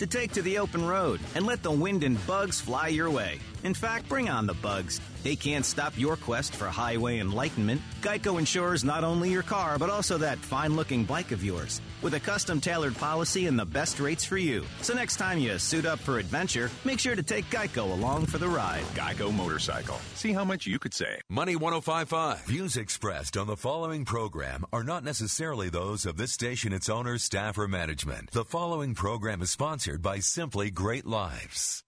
[0.00, 3.38] to take to the open road and let the wind and bugs fly your way.
[3.64, 4.98] In fact, bring on the bugs.
[5.22, 7.80] They can't stop your quest for highway enlightenment.
[8.00, 12.14] Geico insures not only your car, but also that fine looking bike of yours with
[12.14, 14.64] a custom tailored policy and the best rates for you.
[14.80, 18.38] So next time you suit up for adventure, make sure to take Geico along for
[18.38, 18.84] the ride.
[18.94, 19.98] Geico Motorcycle.
[20.14, 21.20] See how much you could save.
[21.28, 22.46] Money 1055.
[22.46, 27.22] Views expressed on the following program are not necessarily those of this station, its owners,
[27.22, 28.30] staff, or management.
[28.30, 31.84] The following program is sponsored by Simply Great Lives.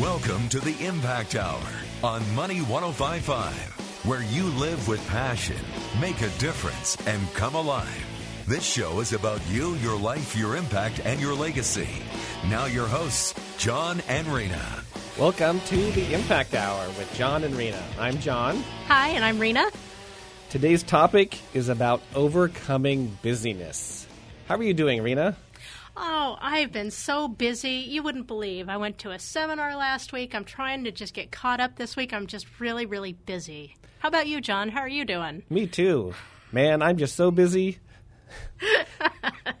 [0.00, 1.62] Welcome to the Impact Hour
[2.02, 5.54] on Money 1055, where you live with passion,
[6.00, 8.04] make a difference, and come alive.
[8.44, 11.86] This show is about you, your life, your impact, and your legacy.
[12.48, 14.82] Now, your hosts, John and Rena.
[15.16, 17.80] Welcome to the Impact Hour with John and Rena.
[17.96, 18.64] I'm John.
[18.88, 19.70] Hi, and I'm Rena.
[20.50, 24.08] Today's topic is about overcoming busyness.
[24.48, 25.36] How are you doing, Rena?
[25.96, 27.84] Oh, I've been so busy.
[27.88, 28.68] You wouldn't believe.
[28.68, 30.34] I went to a seminar last week.
[30.34, 32.12] I'm trying to just get caught up this week.
[32.12, 33.76] I'm just really, really busy.
[34.00, 34.68] How about you, John?
[34.68, 35.44] How are you doing?
[35.48, 36.14] Me too.
[36.50, 37.78] Man, I'm just so busy.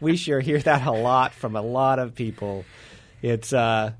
[0.00, 2.64] we sure hear that a lot from a lot of people.
[3.22, 3.92] It's uh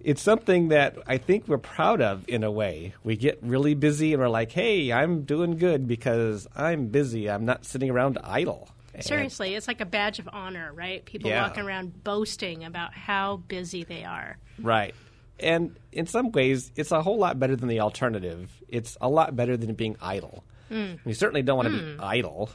[0.00, 2.94] it's something that I think we're proud of in a way.
[3.02, 7.28] We get really busy and we're like, "Hey, I'm doing good because I'm busy.
[7.28, 8.68] I'm not sitting around idle."
[9.04, 11.04] Seriously, it's like a badge of honor, right?
[11.04, 11.42] People Yeah.
[11.42, 14.38] walking around boasting about how busy they are.
[14.60, 14.94] Right.
[15.40, 18.50] And in some ways, it's a whole lot better than the alternative.
[18.68, 20.44] It's a lot better than being idle.
[20.70, 22.50] We certainly don't want to be idle.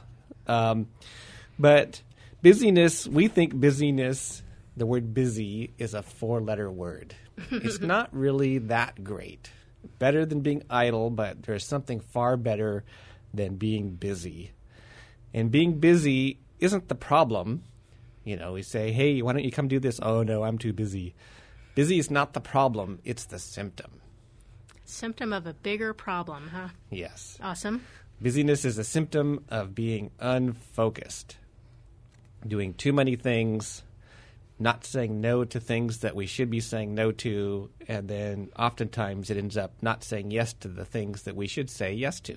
[0.46, 0.86] Um,
[1.58, 2.02] but
[2.42, 4.42] busyness, we think busyness,
[4.76, 7.14] the word busy, is a four letter word.
[7.50, 9.50] it's not really that great.
[9.98, 12.84] Better than being idle, but there's something far better
[13.32, 14.52] than being busy.
[15.34, 17.64] And being busy isn't the problem.
[18.22, 19.98] You know, we say, hey, why don't you come do this?
[20.00, 21.14] Oh, no, I'm too busy.
[21.74, 24.00] Busy is not the problem, it's the symptom.
[24.84, 26.68] Symptom of a bigger problem, huh?
[26.88, 27.36] Yes.
[27.42, 27.84] Awesome.
[28.22, 31.36] Busyness is a symptom of being unfocused,
[32.46, 33.82] doing too many things,
[34.60, 39.30] not saying no to things that we should be saying no to, and then oftentimes
[39.30, 42.36] it ends up not saying yes to the things that we should say yes to.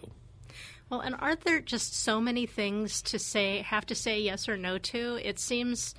[0.89, 4.55] Well, and aren't there just so many things to say, have to say yes or
[4.55, 5.19] no to?
[5.21, 5.95] It seems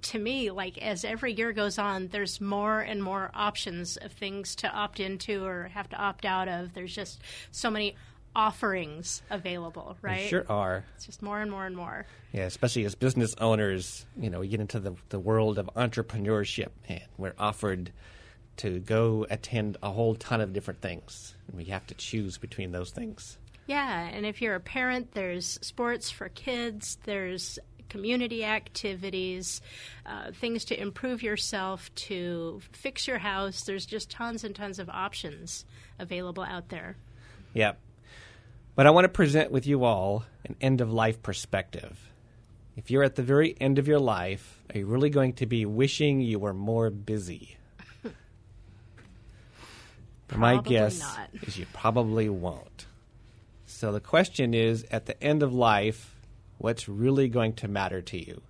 [0.00, 4.54] to me like as every year goes on, there's more and more options of things
[4.56, 6.74] to opt into or have to opt out of.
[6.74, 7.20] There's just
[7.50, 7.96] so many
[8.36, 10.20] offerings available, right?
[10.20, 10.84] There sure are.
[10.96, 12.06] It's just more and more and more.
[12.32, 16.70] Yeah, especially as business owners, you know, we get into the, the world of entrepreneurship
[16.88, 17.92] and we're offered
[18.56, 21.34] to go attend a whole ton of different things.
[21.48, 23.38] And we have to choose between those things.
[23.66, 27.58] Yeah, and if you're a parent, there's sports for kids, there's
[27.88, 29.60] community activities,
[30.04, 33.62] uh, things to improve yourself, to fix your house.
[33.62, 35.64] There's just tons and tons of options
[35.98, 36.96] available out there.
[37.54, 37.78] Yep.
[38.74, 42.10] But I want to present with you all an end of life perspective.
[42.76, 45.64] If you're at the very end of your life, are you really going to be
[45.64, 47.56] wishing you were more busy?
[50.34, 51.28] My Probably guess not.
[51.42, 52.86] is you probably won't.
[53.74, 56.14] So the question is at the end of life,
[56.58, 58.42] what's really going to matter to you?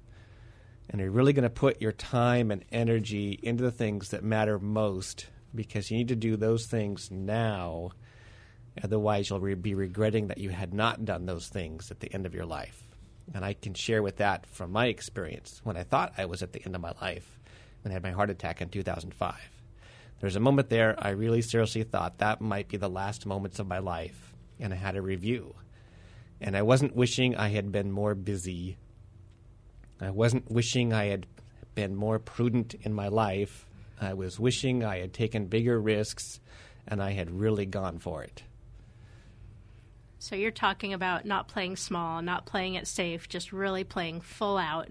[0.91, 4.23] And are you really going to put your time and energy into the things that
[4.23, 7.93] matter most because you need to do those things now
[8.83, 12.27] Otherwise, you'll re- be regretting that you had not done those things at the end
[12.27, 12.83] of your life.
[13.33, 16.53] And I can share with that from my experience when I thought I was at
[16.53, 17.39] the end of my life
[17.87, 19.35] I had my heart attack in 2005.
[20.19, 23.59] There was a moment there I really seriously thought that might be the last moments
[23.59, 24.34] of my life,
[24.65, 25.55] and I had a review.
[26.41, 28.79] And I wasn't wishing I had been more busy.
[30.01, 31.27] I wasn't wishing I had
[31.75, 33.67] been more prudent in my life.
[34.01, 36.41] I was wishing I had taken bigger risks
[36.89, 38.43] and I had really gone for it.
[40.19, 44.57] So you're talking about not playing small, not playing it safe, just really playing full
[44.57, 44.89] out,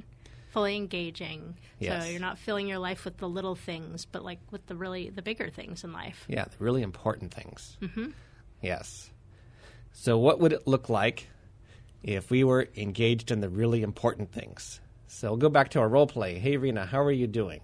[0.51, 1.57] fully engaging.
[1.79, 2.03] Yes.
[2.03, 5.09] So you're not filling your life with the little things, but like with the really
[5.09, 6.25] the bigger things in life.
[6.27, 7.75] Yeah, the really important things.
[7.81, 8.11] Mm-hmm.
[8.61, 9.09] Yes.
[9.93, 11.27] So, what would it look like
[12.01, 14.81] if we were engaged in the really important things?
[15.07, 16.39] So, we'll go back to our role play.
[16.39, 17.61] Hey, Rena, how are you doing?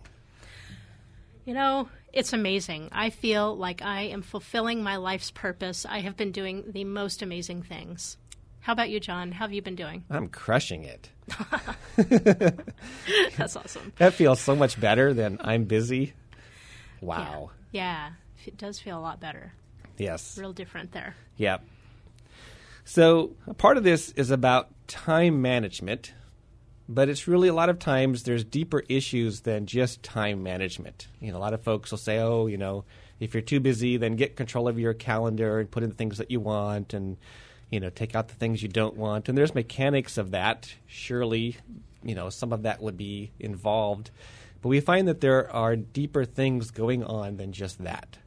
[1.46, 2.90] You know, it's amazing.
[2.92, 5.86] I feel like I am fulfilling my life's purpose.
[5.86, 8.18] I have been doing the most amazing things.
[8.62, 9.32] How about you, John?
[9.32, 10.04] How have you been doing?
[10.10, 11.10] I'm crushing it.
[13.38, 13.94] That's awesome.
[13.98, 16.14] That feels so much better than I'm busy.
[17.02, 17.52] Wow.
[17.72, 18.12] Yeah,
[18.46, 19.54] it does feel a lot better.
[19.98, 20.38] Yes.
[20.38, 21.16] Real different there.
[21.38, 21.64] Yep.
[22.90, 26.12] So, a part of this is about time management,
[26.88, 31.08] but it's really a lot of times there's deeper issues than just time management.
[31.20, 32.86] You know, a lot of folks will say, "Oh, you know,
[33.20, 36.18] if you're too busy, then get control of your calendar and put in the things
[36.18, 37.18] that you want and
[37.70, 40.74] you know, take out the things you don't want." And there's mechanics of that.
[40.88, 41.58] Surely,
[42.02, 44.10] you know, some of that would be involved.
[44.64, 48.18] But we find that there are deeper things going on than just that.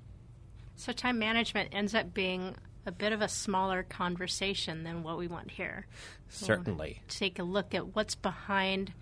[0.77, 2.55] So time management ends up being
[2.85, 5.87] a bit of a smaller conversation than what we want here.
[6.29, 7.03] Certainly.
[7.09, 8.93] take a look at what's behind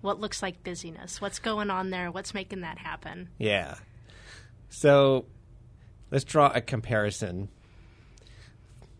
[0.00, 1.20] what looks like busyness.
[1.20, 2.10] What's going on there?
[2.10, 3.30] What's making that happen?
[3.38, 3.76] Yeah.
[4.68, 5.24] So
[6.10, 7.48] let's draw a comparison.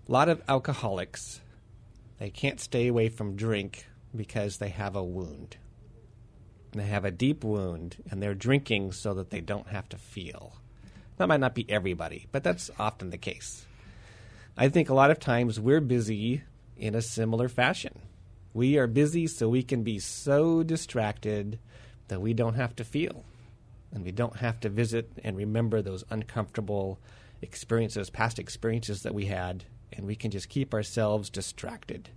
[0.09, 1.41] A lot of alcoholics,
[2.19, 3.87] they can't stay away from drink
[4.17, 5.57] because they have a wound.
[6.73, 10.57] They have a deep wound, and they're drinking so that they don't have to feel.
[11.19, 13.67] That might not be everybody, but that's often the case.
[14.57, 16.43] I think a lot of times we're busy
[16.77, 17.99] in a similar fashion.
[18.53, 21.59] We are busy so we can be so distracted
[22.07, 23.25] that we don't have to feel.
[23.93, 27.01] And we don't have to visit and remember those uncomfortable
[27.43, 32.11] experiences, past experiences that we had, and we can just keep ourselves distracted.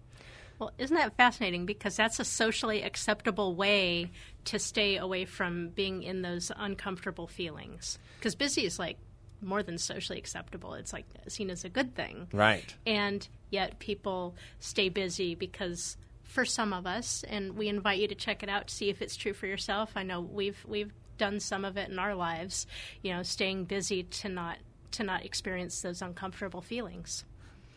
[0.59, 1.65] Well, isn't that fascinating?
[1.65, 4.11] Because that's a socially acceptable way
[4.45, 7.97] to stay away from being in those uncomfortable feelings.
[8.19, 8.97] Because busy is like
[9.41, 10.73] more than socially acceptable.
[10.73, 12.27] It's like seen as a good thing.
[12.31, 12.73] Right.
[12.85, 18.15] And yet people stay busy because for some of us, and we invite you to
[18.15, 19.91] check it out to see if it's true for yourself.
[19.95, 22.67] I know we've we've done some of it in our lives,
[23.01, 24.57] you know, staying busy to not
[24.91, 27.23] to not experience those uncomfortable feelings.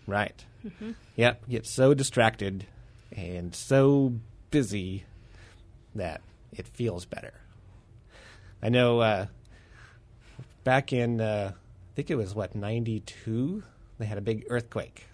[0.06, 0.44] Right.
[0.66, 0.92] Mm-hmm.
[1.16, 1.48] Yep.
[1.48, 2.66] Get so distracted
[3.12, 4.14] and so
[4.50, 5.04] busy
[5.94, 6.20] that
[6.52, 7.34] it feels better.
[8.62, 9.26] I know uh,
[10.64, 13.62] back in, uh, I think it was what, 92?
[13.98, 15.06] They had a big earthquake.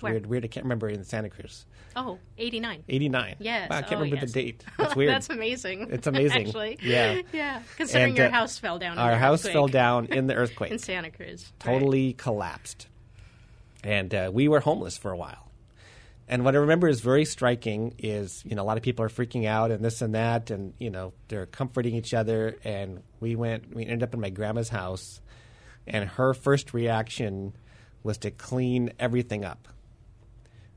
[0.00, 0.12] Where?
[0.12, 0.44] Weird, weird.
[0.44, 1.64] I can't remember in Santa Cruz.
[1.94, 2.84] Oh, 89.
[2.88, 3.36] 89.
[3.38, 3.70] Yes.
[3.70, 4.32] Wow, I can't oh, remember yes.
[4.32, 4.64] the date.
[4.78, 5.10] That's weird.
[5.10, 5.88] That's amazing.
[5.90, 6.46] It's amazing.
[6.48, 6.78] Actually.
[6.82, 7.22] Yeah.
[7.32, 7.62] Yeah.
[7.76, 8.92] Considering And, your uh, house fell down.
[8.92, 10.70] in Our the house earthquake fell down in the earthquake.
[10.70, 11.50] in Santa Cruz.
[11.64, 11.72] Right.
[11.72, 12.88] totally collapsed.
[13.82, 15.45] And uh, we were homeless for a while.
[16.28, 19.08] And what I remember is very striking is, you know, a lot of people are
[19.08, 22.56] freaking out and this and that, and, you know, they're comforting each other.
[22.64, 25.20] And we went, we ended up in my grandma's house,
[25.86, 27.52] and her first reaction
[28.02, 29.68] was to clean everything up.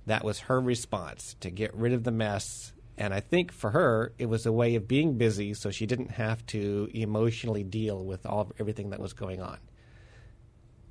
[0.05, 2.73] That was her response to get rid of the mess.
[2.97, 6.11] And I think for her, it was a way of being busy so she didn't
[6.11, 9.57] have to emotionally deal with all everything that was going on.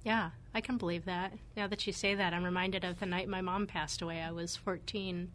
[0.04, 1.32] Yeah, I can believe that.
[1.56, 4.20] Now that you say that, I'm reminded of the night my mom passed away.
[4.20, 5.30] I was 14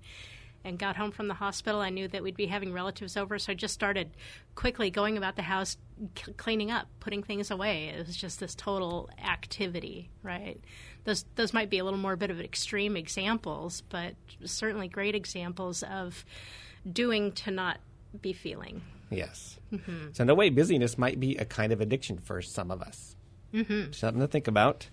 [0.65, 1.79] and got home from the hospital.
[1.79, 4.11] I knew that we'd be having relatives over, so I just started
[4.55, 5.77] quickly going about the house,
[6.17, 7.85] c- cleaning up, putting things away.
[7.85, 10.59] It was just this total activity, right?
[11.05, 15.83] Those those might be a little more bit of extreme examples, but certainly great examples
[15.83, 16.25] of
[16.91, 17.79] doing to not
[18.21, 18.81] be feeling.
[19.09, 19.57] Yes.
[20.11, 23.15] So, in a way, busyness might be a kind of addiction for some of us.
[23.53, 23.91] Mm-hmm.
[23.91, 24.89] Something to think about.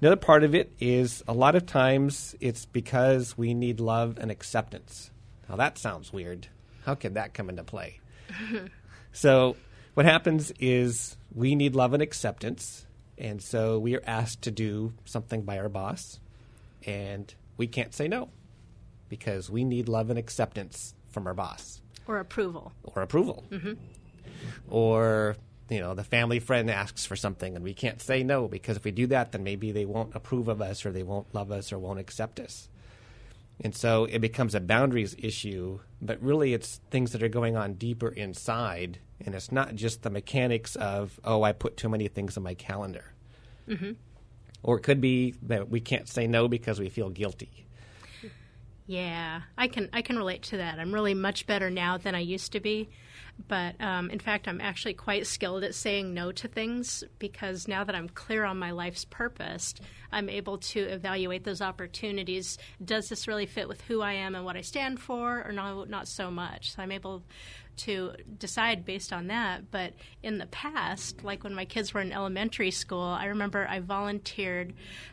[0.00, 4.30] Another part of it is a lot of times it's because we need love and
[4.30, 5.10] acceptance.
[5.48, 6.48] Now, that sounds weird.
[6.84, 8.00] How could that come into play?
[9.12, 9.56] so,
[9.94, 12.84] what happens is we need love and acceptance,
[13.16, 16.20] and so we are asked to do something by our boss,
[16.84, 18.28] and we can't say no
[19.08, 22.72] because we need love and acceptance from our boss Or approval.
[22.84, 23.44] or approval.
[23.50, 23.74] Mm-hmm.
[24.68, 25.36] Or,
[25.68, 28.84] you know, the family friend asks for something and we can't say no because if
[28.84, 31.72] we do that, then maybe they won't approve of us or they won't love us
[31.72, 32.68] or won't accept us.
[33.60, 37.74] And so it becomes a boundaries issue, but really it's things that are going on
[37.74, 38.98] deeper inside.
[39.24, 42.54] And it's not just the mechanics of, oh, I put too many things on my
[42.54, 43.12] calendar.
[43.66, 43.92] Mm-hmm.
[44.62, 47.66] Or it could be that we can't say no because we feel guilty.
[48.86, 50.78] Yeah, I can I can relate to that.
[50.78, 52.88] I'm really much better now than I used to be,
[53.48, 57.84] but um, in fact, I'm actually quite skilled at saying no to things because now
[57.84, 59.74] that I'm clear on my life's purpose,
[60.10, 62.58] I'm able to evaluate those opportunities.
[62.84, 65.84] Does this really fit with who I am and what I stand for, or no,
[65.84, 66.72] not so much?
[66.72, 67.22] So I'm able
[67.78, 69.70] to decide based on that.
[69.70, 73.80] But in the past, like when my kids were in elementary school, I remember I
[73.80, 74.72] volunteered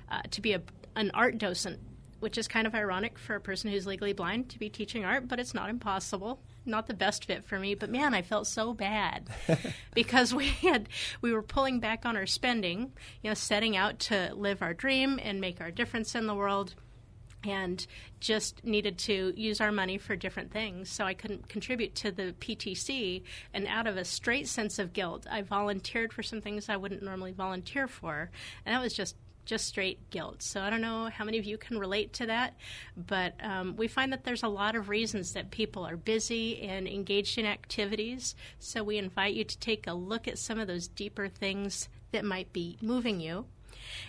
[0.09, 0.61] uh, to be a,
[0.95, 1.79] an art docent
[2.19, 5.27] which is kind of ironic for a person who's legally blind to be teaching art,
[5.27, 6.39] but it's not impossible.
[6.65, 9.29] Not the best fit for me, but man, I felt so bad
[9.93, 10.89] because we had
[11.21, 15.19] we were pulling back on our spending, you know, setting out to live our dream
[15.21, 16.75] and make our difference in the world
[17.45, 17.85] and
[18.19, 20.89] just needed to use our money for different things.
[20.89, 23.23] So I couldn't contribute to the PTC.
[23.53, 27.03] And out of a straight sense of guilt, I volunteered for some things I wouldn't
[27.03, 28.31] normally volunteer for.
[28.65, 29.15] And that was just
[29.45, 30.41] just straight guilt.
[30.41, 32.55] So I don't know how many of you can relate to that,
[32.95, 36.87] but um, we find that there's a lot of reasons that people are busy and
[36.87, 38.35] engaged in activities.
[38.59, 42.25] So we invite you to take a look at some of those deeper things that
[42.25, 43.45] might be moving you.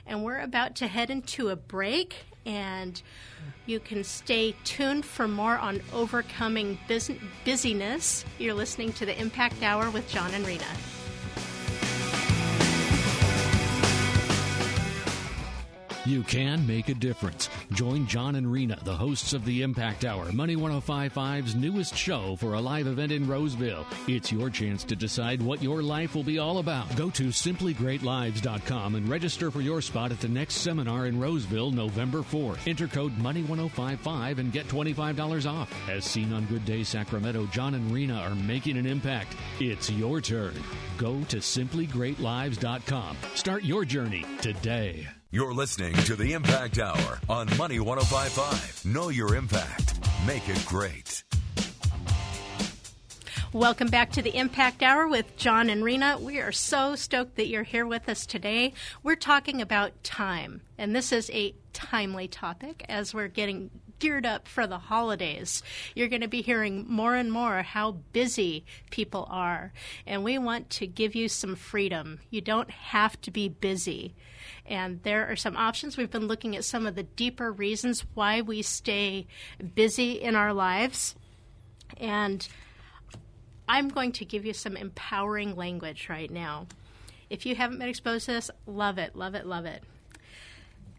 [0.06, 3.00] And we're about to head into a break, and
[3.66, 7.10] you can stay tuned for more on overcoming bus-
[7.44, 8.24] busyness.
[8.38, 10.64] You're listening to the Impact Hour with John and Rena.
[16.06, 17.48] You can make a difference.
[17.72, 22.54] Join John and Rena, the hosts of the Impact Hour, Money 1055's newest show for
[22.54, 23.86] a live event in Roseville.
[24.06, 26.94] It's your chance to decide what your life will be all about.
[26.94, 32.18] Go to simplygreatlives.com and register for your spot at the next seminar in Roseville, November
[32.18, 32.68] 4th.
[32.68, 35.72] Enter code Money 1055 and get $25 off.
[35.88, 39.36] As seen on Good Day Sacramento, John and Rena are making an impact.
[39.58, 40.54] It's your turn.
[40.98, 43.16] Go to simplygreatlives.com.
[43.34, 45.08] Start your journey today.
[45.34, 48.84] You're listening to the Impact Hour on Money 1055.
[48.84, 49.98] Know your impact.
[50.24, 51.24] Make it great.
[53.52, 56.18] Welcome back to the Impact Hour with John and Rena.
[56.18, 58.74] We are so stoked that you're here with us today.
[59.02, 64.46] We're talking about time, and this is a timely topic as we're getting geared up
[64.46, 65.64] for the holidays.
[65.96, 69.72] You're going to be hearing more and more how busy people are,
[70.06, 72.20] and we want to give you some freedom.
[72.30, 74.14] You don't have to be busy.
[74.66, 75.96] And there are some options.
[75.96, 79.26] We've been looking at some of the deeper reasons why we stay
[79.74, 81.14] busy in our lives.
[81.98, 82.46] And
[83.68, 86.66] I'm going to give you some empowering language right now.
[87.28, 89.82] If you haven't been exposed to this, love it, love it, love it.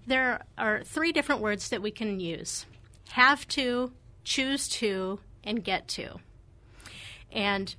[0.07, 2.65] There are three different words that we can use
[3.09, 3.91] have to,
[4.23, 6.19] choose to, and get to.
[7.31, 7.75] And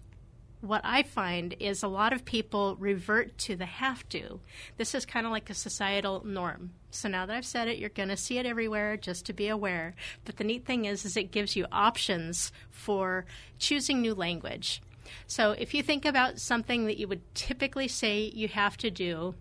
[0.66, 4.40] what I find is a lot of people revert to the have to.
[4.76, 6.72] This is kind of like a societal norm.
[6.90, 9.48] So now that I've said it, you're going to see it everywhere just to be
[9.48, 9.94] aware.
[10.24, 13.26] But the neat thing is is it gives you options for
[13.58, 14.82] choosing new language.
[15.26, 19.34] So if you think about something that you would typically say you have to do,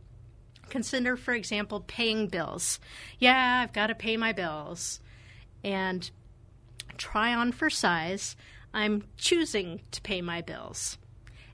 [0.70, 2.80] consider for example paying bills.
[3.20, 5.00] Yeah, I've got to pay my bills.
[5.64, 6.10] And
[6.98, 8.36] try on for size,
[8.74, 10.98] I'm choosing to pay my bills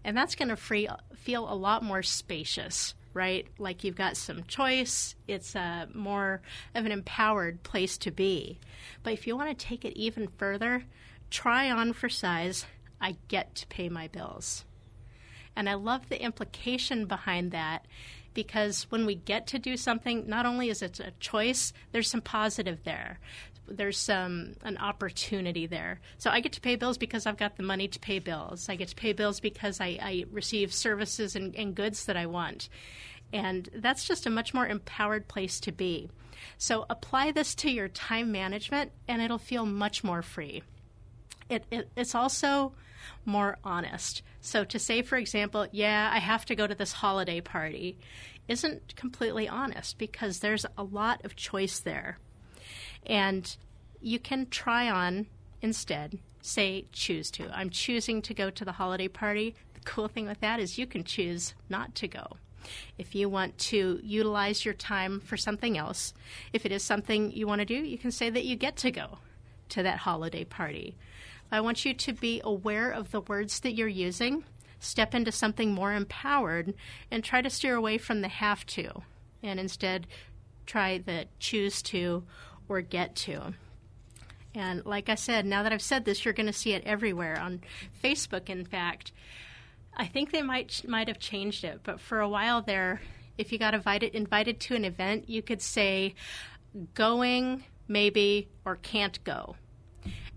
[0.04, 3.46] and that's going to feel a lot more spacious right?
[3.60, 5.16] Like you've got some choice.
[5.28, 6.42] It's a more
[6.74, 8.58] of an empowered place to be.
[9.04, 10.86] But if you want to take it even further
[11.32, 12.66] try on for size.
[13.00, 14.66] I get to pay my bills.
[15.56, 17.86] And i love the implication behind that
[18.34, 22.22] because when we get to do something not only is it a choice there's some
[22.22, 23.20] positive there
[23.68, 26.00] there's some an opportunity there.
[26.18, 28.68] So I get to pay bills because I've got the money to pay bills.
[28.70, 32.26] I get to pay bills because I, I receive services and, and goods that I
[32.26, 32.70] want.
[33.34, 36.10] And that's just a much more empowered place to be.
[36.58, 40.64] So apply this to your time management, and it'll feel much more free.
[41.50, 42.74] It, it, it's also
[43.26, 44.22] more honest.
[44.42, 47.98] So to say, for example, yeah, I have to go to this holiday party,
[48.48, 52.18] isn't completely honest because there's a lot of choice there.
[53.06, 53.56] And
[54.02, 55.28] you can try on
[55.62, 57.50] instead, say, choose to.
[57.54, 59.56] I'm choosing to go to the holiday party.
[59.74, 62.38] The cool thing with that is you can choose not to go.
[62.98, 66.14] If you want to utilize your time for something else,
[66.54, 68.92] if it is something you want to do, you can say that you get to
[68.92, 69.20] go
[69.70, 70.96] to that holiday party.
[71.52, 74.44] I want you to be aware of the words that you're using,
[74.80, 76.74] step into something more empowered,
[77.10, 79.02] and try to steer away from the have to,
[79.44, 80.08] and instead
[80.66, 82.24] try the choose to
[82.72, 83.54] or get to.
[84.54, 87.40] And like I said, now that I've said this, you're going to see it everywhere
[87.40, 87.62] on
[88.04, 88.50] Facebook.
[88.50, 89.12] In fact,
[89.96, 93.02] I think they might might have changed it, but for a while there,
[93.38, 96.16] if you got invited invited to an event, you could say
[96.94, 99.56] going, maybe, or can't go.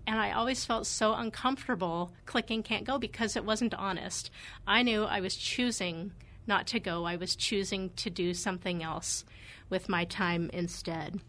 [0.07, 4.29] And I always felt so uncomfortable clicking can't go because it wasn't honest.
[4.67, 6.11] I knew I was choosing
[6.45, 7.05] not to go.
[7.05, 9.25] I was choosing to do something else
[9.69, 11.19] with my time instead.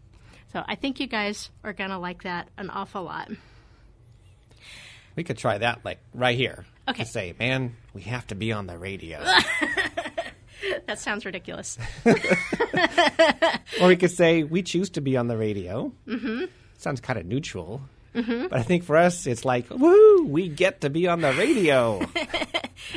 [0.53, 3.29] So I think you guys are going to like that an awful lot.
[5.15, 6.65] We could try that like right here.
[6.87, 7.03] Okay.
[7.03, 9.19] To say, man, we have to be on the radio.
[10.85, 11.77] that sounds ridiculous.
[13.81, 15.91] or we could say, we choose to be on the radio.
[16.07, 16.45] Mm-hmm.
[16.77, 17.81] Sounds kind of neutral.
[18.17, 18.47] Mm-hmm.
[18.47, 22.01] But I think for us, it's like, woo, we get to be on the radio.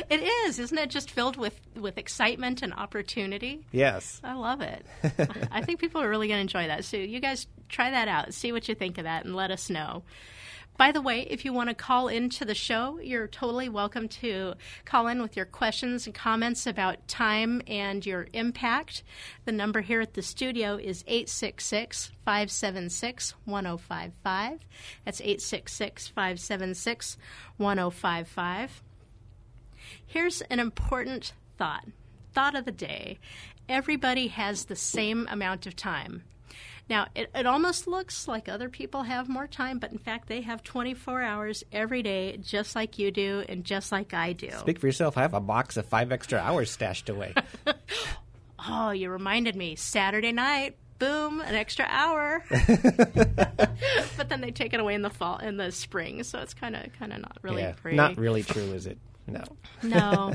[0.09, 0.89] it is, isn't it?
[0.89, 3.63] Just filled with with excitement and opportunity.
[3.71, 4.19] Yes.
[4.23, 4.83] I love it.
[5.51, 6.85] I think people are really going to enjoy that.
[6.85, 8.33] So you guys try that out.
[8.33, 10.03] See what you think of that, and let us know.
[10.77, 14.55] By the way, if you want to call into the show, you're totally welcome to
[14.83, 19.03] call in with your questions and comments about time and your impact.
[19.45, 24.65] The number here at the studio is 866 576 1055.
[25.05, 27.17] That's 866 576
[27.57, 28.81] 1055.
[30.05, 31.85] Here's an important thought
[32.33, 33.19] thought of the day.
[33.67, 36.23] Everybody has the same amount of time.
[36.89, 40.41] Now, it, it almost looks like other people have more time, but in fact, they
[40.41, 44.51] have 24 hours every day, just like you do and just like I do.
[44.59, 45.17] Speak for yourself.
[45.17, 47.33] I have a box of five extra hours stashed away.
[48.67, 49.75] oh, you reminded me.
[49.75, 52.43] Saturday night, boom, an extra hour.
[52.49, 56.75] but then they take it away in the fall, in the spring, so it's kind
[56.75, 57.97] of, kind of not really yeah, pretty.
[57.97, 58.97] not really true, is it?
[59.27, 59.43] No.
[59.83, 60.33] no,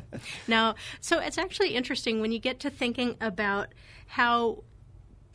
[0.49, 0.75] no.
[1.00, 3.69] So it's actually interesting when you get to thinking about
[4.07, 4.65] how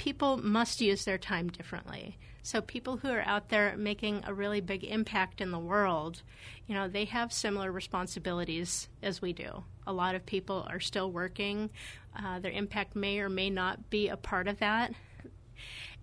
[0.02, 2.18] people must use their time differently.
[2.42, 6.24] So people who are out there making a really big impact in the world,
[6.66, 9.64] you know, they have similar responsibilities as we do.
[9.86, 11.70] A lot of people are still working.
[12.18, 14.92] Uh, their impact may or may not be a part of that.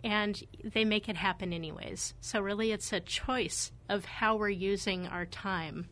[0.05, 2.15] And they make it happen anyways.
[2.21, 5.89] So, really, it's a choice of how we're using our time.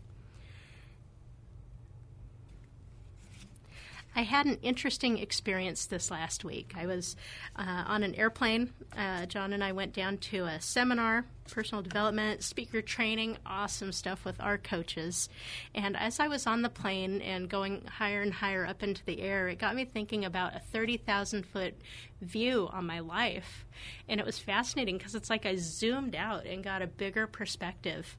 [4.16, 6.72] I had an interesting experience this last week.
[6.74, 7.16] I was
[7.54, 8.72] uh, on an airplane.
[8.96, 14.24] Uh, John and I went down to a seminar, personal development, speaker training, awesome stuff
[14.24, 15.28] with our coaches.
[15.74, 19.20] And as I was on the plane and going higher and higher up into the
[19.20, 21.74] air, it got me thinking about a 30,000 foot
[22.22, 23.66] view on my life.
[24.08, 28.16] And it was fascinating because it's like I zoomed out and got a bigger perspective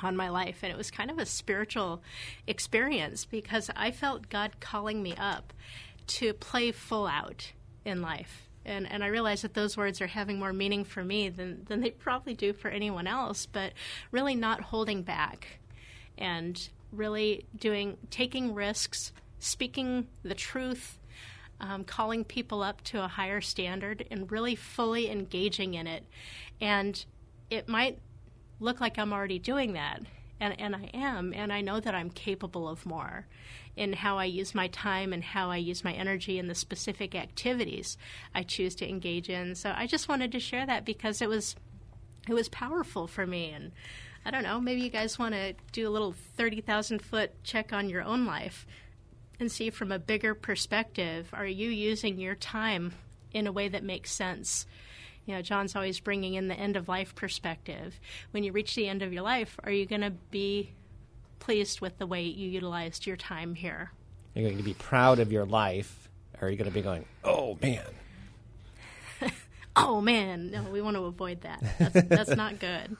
[0.00, 0.58] on my life.
[0.62, 2.02] And it was kind of a spiritual
[2.46, 5.52] experience because I felt God calling me up
[6.08, 7.52] to play full out
[7.84, 8.48] in life.
[8.64, 11.80] And, and I realize that those words are having more meaning for me than, than
[11.80, 13.72] they probably do for anyone else, but
[14.10, 15.60] really not holding back
[16.18, 20.98] and really doing, taking risks, speaking the truth,
[21.60, 26.04] um, calling people up to a higher standard, and really fully engaging in it.
[26.60, 27.04] And
[27.50, 28.00] it might
[28.60, 30.00] look like I'm already doing that.
[30.38, 33.26] And, and I am, and I know that I'm capable of more
[33.76, 37.14] in how I use my time and how I use my energy in the specific
[37.14, 37.96] activities
[38.34, 39.54] I choose to engage in.
[39.54, 41.56] So I just wanted to share that because it was
[42.28, 43.70] it was powerful for me and
[44.24, 47.88] I don't know, maybe you guys want to do a little 30,000 foot check on
[47.88, 48.66] your own life
[49.38, 52.92] and see from a bigger perspective are you using your time
[53.32, 54.66] in a way that makes sense?
[55.26, 57.98] You know, John's always bringing in the end of life perspective.
[58.30, 60.70] When you reach the end of your life, are you going to be
[61.40, 63.92] pleased with the way you utilized your time here?
[64.34, 66.08] You're going to be proud of your life,
[66.40, 67.82] or are you going to be going, oh man?
[69.76, 71.62] oh man, no, we want to avoid that.
[71.78, 72.96] That's, that's not good.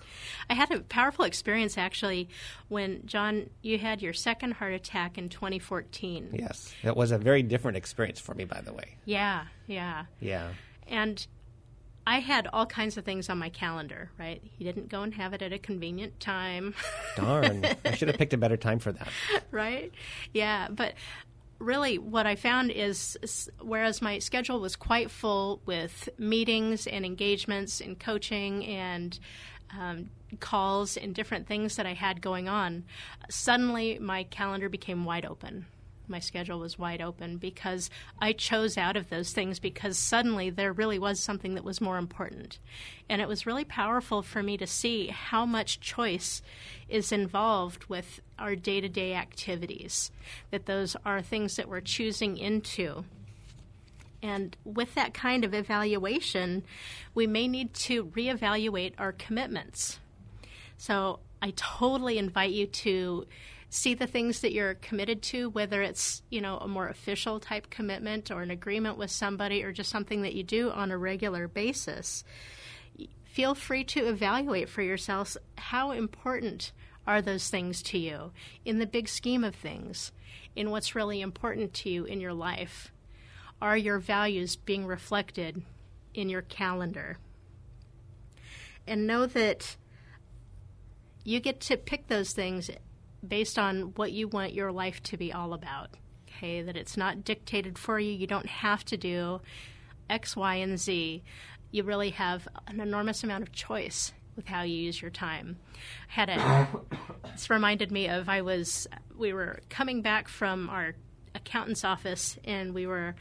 [0.51, 2.29] I had a powerful experience actually
[2.69, 6.31] when, John, you had your second heart attack in 2014.
[6.33, 8.97] Yes, it was a very different experience for me, by the way.
[9.05, 10.07] Yeah, yeah.
[10.21, 10.49] Yeah.
[10.89, 11.25] And
[12.07, 14.41] I had all kinds of things on my calendar, right?
[14.57, 16.75] He didn't go and have it at a convenient time.
[17.17, 17.67] Darn.
[17.85, 19.09] I should have picked a better time for that.
[19.51, 19.93] right?
[20.33, 20.95] Yeah, but
[21.59, 23.19] really what I found is
[23.61, 29.19] whereas my schedule was quite full with meetings and engagements and coaching and
[29.77, 32.85] um, calls and different things that I had going on,
[33.29, 35.67] suddenly my calendar became wide open
[36.09, 37.91] my schedule was wide open because
[38.21, 41.99] I chose out of those things because suddenly there really was something that was more
[41.99, 42.59] important.
[43.09, 46.43] And it was really powerful for me to see how much choice
[46.89, 50.11] is involved with our day to day activities,
[50.51, 53.05] that those are things that we're choosing into.
[54.23, 56.65] And with that kind of evaluation,
[57.15, 60.01] we may need to reevaluate our commitments.
[60.79, 63.27] So I totally invite you to
[63.77, 67.69] see the things that you're committed to, whether it's you know a more official type
[67.71, 71.47] commitment or an agreement with somebody or just something that you do on a regular
[71.47, 72.25] basis.
[73.25, 76.73] Feel free to evaluate for yourselves how important
[77.07, 78.33] are those things to you
[78.65, 80.11] in the big scheme of things,
[80.57, 82.91] in what's really important to you in your life.
[83.61, 85.63] Are your values being reflected
[86.15, 87.19] in your calendar?
[88.87, 89.77] And know that
[91.25, 92.71] you get to pick those things
[93.29, 95.91] based on what you want your life to be all about.
[96.29, 98.13] Okay, that it's not dictated for you.
[98.13, 99.41] You don't have to do
[100.11, 101.23] X, Y, and Z.
[101.71, 105.57] You really have an enormous amount of choice with how you use your time.
[106.11, 106.69] I had a
[107.33, 108.87] this reminded me of I was
[109.17, 110.95] we were coming back from our
[111.35, 113.15] accountant's office and we were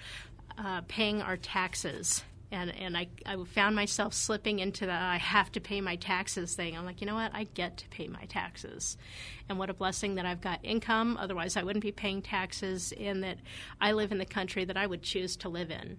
[0.57, 2.23] uh, paying our taxes
[2.55, 6.55] and and I, I found myself slipping into the I have to pay my taxes
[6.55, 6.77] thing.
[6.77, 7.31] I'm like, you know what?
[7.33, 8.97] I get to pay my taxes,
[9.49, 11.17] and what a blessing that I've got income.
[11.19, 13.37] Otherwise, I wouldn't be paying taxes, and that
[13.81, 15.97] I live in the country that I would choose to live in,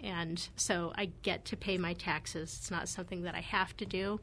[0.00, 2.56] and so I get to pay my taxes.
[2.58, 4.20] It's not something that I have to do.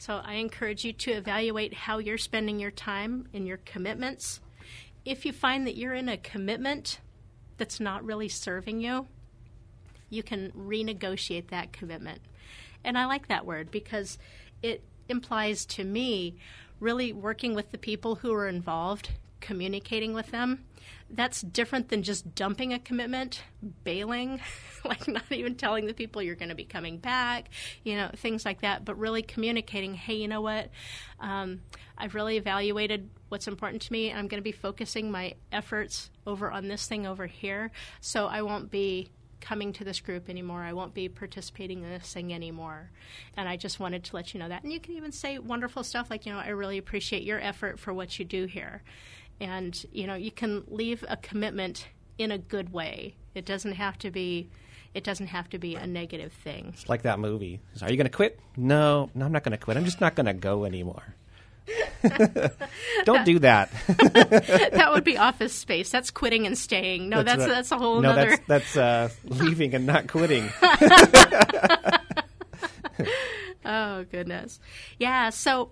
[0.00, 4.40] So I encourage you to evaluate how you're spending your time and your commitments.
[5.04, 7.00] If you find that you're in a commitment
[7.56, 9.08] that's not really serving you,
[10.10, 12.20] you can renegotiate that commitment.
[12.84, 14.18] And I like that word because
[14.62, 16.36] it implies to me
[16.80, 20.64] really working with the people who are involved, communicating with them.
[21.10, 23.42] That's different than just dumping a commitment,
[23.82, 24.40] bailing,
[24.84, 27.48] like not even telling the people you're going to be coming back,
[27.82, 30.70] you know, things like that, but really communicating, hey, you know what?
[31.18, 31.62] Um,
[31.96, 36.10] I've really evaluated what's important to me, and I'm going to be focusing my efforts
[36.26, 40.62] over on this thing over here, so I won't be coming to this group anymore.
[40.62, 42.90] I won't be participating in this thing anymore.
[43.36, 44.62] And I just wanted to let you know that.
[44.62, 47.78] And you can even say wonderful stuff like, you know, I really appreciate your effort
[47.78, 48.82] for what you do here.
[49.40, 53.14] And, you know, you can leave a commitment in a good way.
[53.34, 54.48] It doesn't have to be
[54.94, 56.70] it doesn't have to be a negative thing.
[56.72, 57.60] It's like that movie.
[57.82, 58.40] Are you going to quit?
[58.56, 59.76] No, no, I'm not going to quit.
[59.76, 61.14] I'm just not going to go anymore.
[63.04, 63.70] Don't do that.
[63.86, 65.90] that would be office space.
[65.90, 67.08] That's quitting and staying.
[67.08, 68.38] No, that's that's, that's a whole no, other.
[68.46, 70.50] That's, that's uh, leaving and not quitting.
[73.64, 74.60] oh goodness,
[74.98, 75.30] yeah.
[75.30, 75.70] So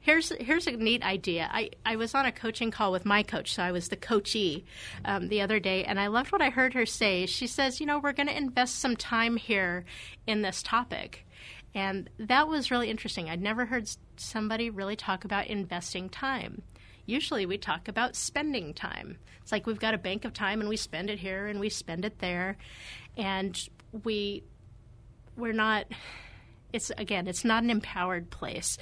[0.00, 1.48] here's here's a neat idea.
[1.52, 4.64] I, I was on a coaching call with my coach, so I was the coachee
[5.04, 7.26] um, the other day, and I loved what I heard her say.
[7.26, 9.84] She says, you know, we're going to invest some time here
[10.26, 11.26] in this topic.
[11.74, 13.28] And that was really interesting.
[13.28, 16.62] I'd never heard somebody really talk about investing time.
[17.06, 19.18] Usually we talk about spending time.
[19.42, 21.68] It's like we've got a bank of time and we spend it here and we
[21.68, 22.56] spend it there.
[23.16, 23.58] And
[24.04, 24.44] we
[25.36, 25.86] we're not
[26.74, 28.76] it's again, it's not an empowered place.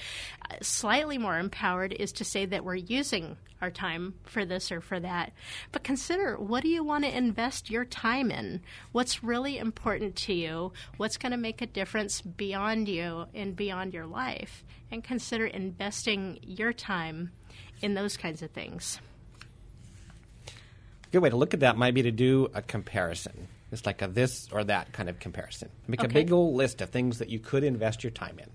[0.63, 4.99] Slightly more empowered is to say that we're using our time for this or for
[4.99, 5.33] that.
[5.71, 8.63] But consider what do you want to invest your time in?
[8.93, 10.73] What's really important to you?
[10.97, 14.65] What's going to make a difference beyond you and beyond your life?
[14.91, 17.31] And consider investing your time
[17.83, 19.01] in those kinds of things.
[20.49, 23.49] A good way to look at that might be to do a comparison.
[23.73, 25.71] It's like a this or that kind of comparison.
[25.89, 26.11] Make okay.
[26.11, 28.49] a big old list of things that you could invest your time in.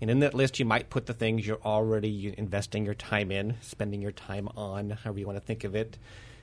[0.00, 3.56] And in that list, you might put the things you're already investing your time in,
[3.60, 5.98] spending your time on, however you want to think of it.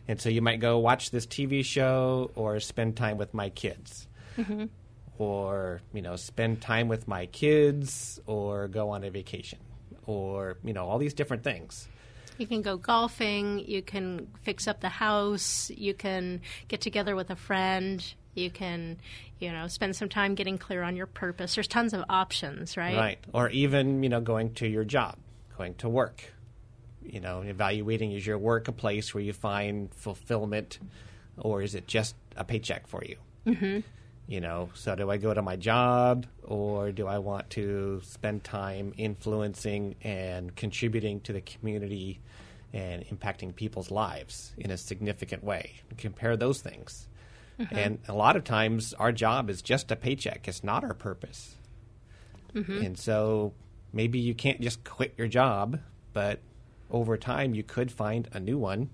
[0.08, 4.08] And so you might go watch this TV show or spend time with my kids.
[4.38, 4.66] Mm-hmm.
[5.18, 9.60] Or, you know, spend time with my kids or go on a vacation
[10.06, 11.88] or, you know, all these different things.
[12.38, 17.30] You can go golfing, you can fix up the house, you can get together with
[17.30, 18.04] a friend,
[18.36, 18.98] you can,
[19.40, 21.56] you know, spend some time getting clear on your purpose.
[21.56, 22.96] There's tons of options, right?
[22.96, 23.20] Right.
[23.34, 25.18] Or even, you know, going to your job,
[25.58, 26.24] going to work.
[27.04, 30.80] You know, evaluating is your work a place where you find fulfillment
[31.38, 33.18] or is it just a paycheck for you?
[33.46, 33.80] Mm-hmm.
[34.28, 38.44] You know, so do I go to my job or do I want to spend
[38.44, 42.20] time influencing and contributing to the community
[42.74, 45.76] and impacting people's lives in a significant way?
[45.98, 47.08] Compare those things.
[47.58, 47.76] Mm-hmm.
[47.76, 51.56] And a lot of times our job is just a paycheck, it's not our purpose.
[52.54, 52.86] Mm-hmm.
[52.86, 53.54] And so
[53.94, 55.80] maybe you can't just quit your job,
[56.12, 56.42] but
[56.92, 58.90] over time you could find a new one.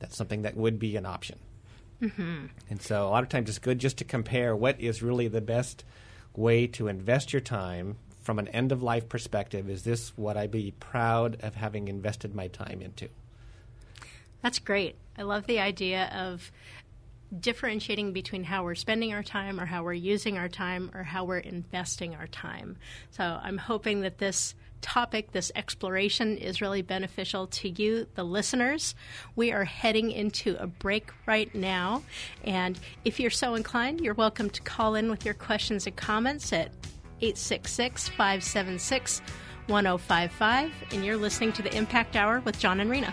[0.00, 1.38] That's something that would be an option.
[2.02, 2.46] Mm-hmm.
[2.70, 5.40] And so a lot of times it's good just to compare what is really the
[5.40, 5.84] best
[6.34, 9.70] way to invest your time from an end of life perspective.
[9.70, 13.08] Is this what I'd be proud of having invested my time into?
[14.42, 14.96] That's great.
[15.16, 16.50] I love the idea of
[17.40, 21.24] differentiating between how we're spending our time or how we're using our time or how
[21.24, 22.76] we're investing our time.
[23.10, 24.54] So I'm hoping that this
[24.86, 28.94] topic, this exploration, is really beneficial to you, the listeners.
[29.34, 32.04] We are heading into a break right now.
[32.44, 36.52] And if you're so inclined, you're welcome to call in with your questions and comments
[36.52, 36.70] at
[37.20, 39.22] 866 576
[39.66, 40.72] 1055.
[40.92, 43.12] And you're listening to the Impact Hour with John and Rena.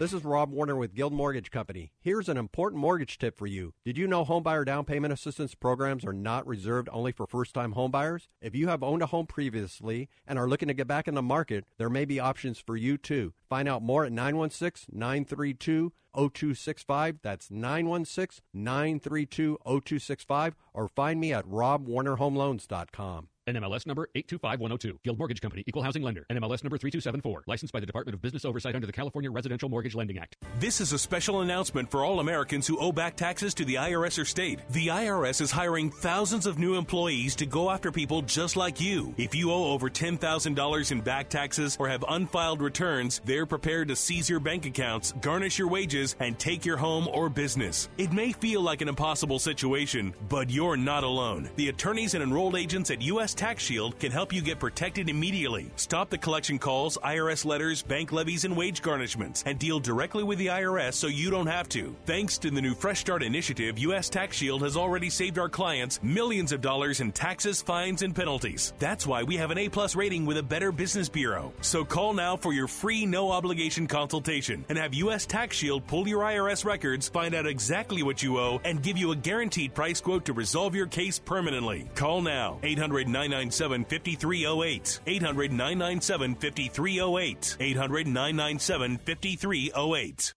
[0.00, 1.92] This is Rob Warner with Guild Mortgage Company.
[2.00, 3.74] Here's an important mortgage tip for you.
[3.84, 8.26] Did you know homebuyer down payment assistance programs are not reserved only for first-time homebuyers?
[8.40, 11.20] If you have owned a home previously and are looking to get back in the
[11.20, 13.34] market, there may be options for you too.
[13.46, 17.18] Find out more at 916-932 0265.
[17.22, 20.56] That's 916 932 0265.
[20.72, 23.28] Or find me at robwarnerhomeloans.com.
[23.50, 24.98] NMLS number 825102.
[25.04, 26.24] Guild Mortgage Company, Equal Housing Lender.
[26.30, 27.44] NMLS number 3274.
[27.46, 30.36] Licensed by the Department of Business Oversight under the California Residential Mortgage Lending Act.
[30.58, 34.18] This is a special announcement for all Americans who owe back taxes to the IRS
[34.18, 34.60] or state.
[34.70, 39.14] The IRS is hiring thousands of new employees to go after people just like you.
[39.16, 43.96] If you owe over $10,000 in back taxes or have unfiled returns, they're prepared to
[43.96, 47.88] seize your bank accounts, garnish your wages, and take your home or business.
[47.98, 51.50] It may feel like an impossible situation, but you're not alone.
[51.56, 53.34] The attorneys and enrolled agents at U.S.
[53.40, 55.70] Tax Shield can help you get protected immediately.
[55.76, 60.38] Stop the collection calls, IRS letters, bank levies, and wage garnishments, and deal directly with
[60.38, 61.96] the IRS so you don't have to.
[62.04, 64.10] Thanks to the new Fresh Start initiative, U.S.
[64.10, 68.74] Tax Shield has already saved our clients millions of dollars in taxes, fines, and penalties.
[68.78, 71.50] That's why we have an A plus rating with a Better Business Bureau.
[71.62, 75.24] So call now for your free, no obligation consultation and have U.S.
[75.24, 79.12] Tax Shield pull your IRS records, find out exactly what you owe, and give you
[79.12, 81.88] a guaranteed price quote to resolve your case permanently.
[81.94, 85.00] Call now 800 997 5308.
[85.06, 87.56] 800 997 5308.
[87.60, 90.34] 800 997 5308.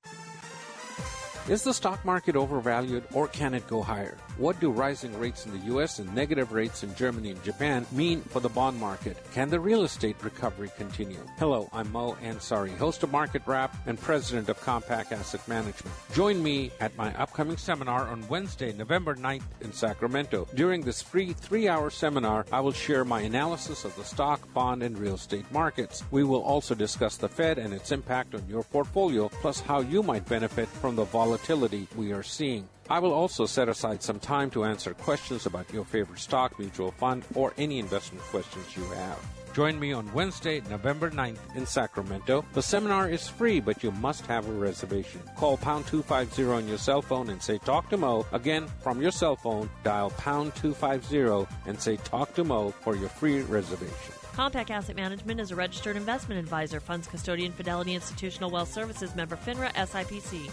[1.49, 4.17] Is the stock market overvalued or can it go higher?
[4.37, 8.21] What do rising rates in the US and negative rates in Germany and Japan mean
[8.21, 9.15] for the bond market?
[9.31, 11.19] Can the real estate recovery continue?
[11.37, 15.95] Hello, I'm Mo Ansari, host of Market Wrap and president of Compak Asset Management.
[16.13, 20.47] Join me at my upcoming seminar on Wednesday, November 9th in Sacramento.
[20.55, 24.81] During this free three hour seminar, I will share my analysis of the stock, bond,
[24.81, 26.03] and real estate markets.
[26.09, 30.01] We will also discuss the Fed and its impact on your portfolio, plus how you
[30.01, 32.67] might benefit from the volatility we are seeing.
[32.89, 36.91] I will also set aside some time to answer questions about your favorite stock, mutual
[36.91, 39.19] fund, or any investment questions you have.
[39.53, 42.43] Join me on Wednesday, November 9th in Sacramento.
[42.53, 45.21] The seminar is free, but you must have a reservation.
[45.37, 48.25] Call pound 250 on your cell phone and say talk to Mo.
[48.31, 53.09] Again, from your cell phone, dial pound 250 and say talk to Mo for your
[53.09, 54.13] free reservation.
[54.33, 59.35] Compak Asset Management is a registered investment advisor, funds custodian, Fidelity Institutional Wealth Services member,
[59.35, 60.49] FINRA SIPC.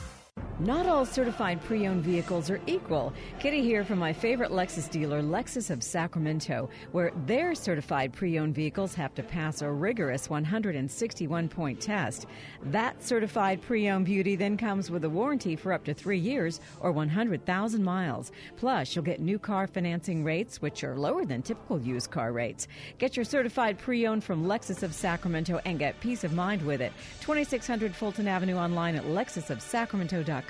[0.61, 3.15] Not all certified pre owned vehicles are equal.
[3.39, 8.55] Kitty here from my favorite Lexus dealer, Lexus of Sacramento, where their certified pre owned
[8.55, 12.27] vehicles have to pass a rigorous 161 point test.
[12.65, 16.61] That certified pre owned beauty then comes with a warranty for up to three years
[16.81, 18.31] or 100,000 miles.
[18.59, 22.69] Plus, you'll get new car financing rates, which are lower than typical used car rates.
[22.99, 26.83] Get your certified pre owned from Lexus of Sacramento and get peace of mind with
[26.83, 26.93] it.
[27.23, 30.50] 2600 Fulton Avenue online at lexusofsacramento.com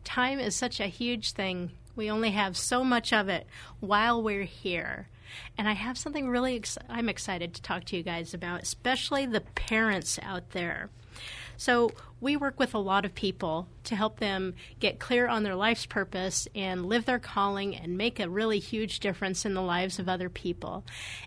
[0.06, 1.72] Time is such a huge thing.
[1.98, 3.48] We only have so much of it
[3.82, 5.10] while we're here.
[5.58, 9.26] And I have something really ex- I'm excited to talk to you guys about, especially
[9.26, 10.90] the parents out there.
[11.58, 15.56] So, we work with a lot of people to help them get clear on their
[15.56, 20.00] life's purpose and live their calling and make a really huge difference in the lives
[20.00, 20.84] of other people.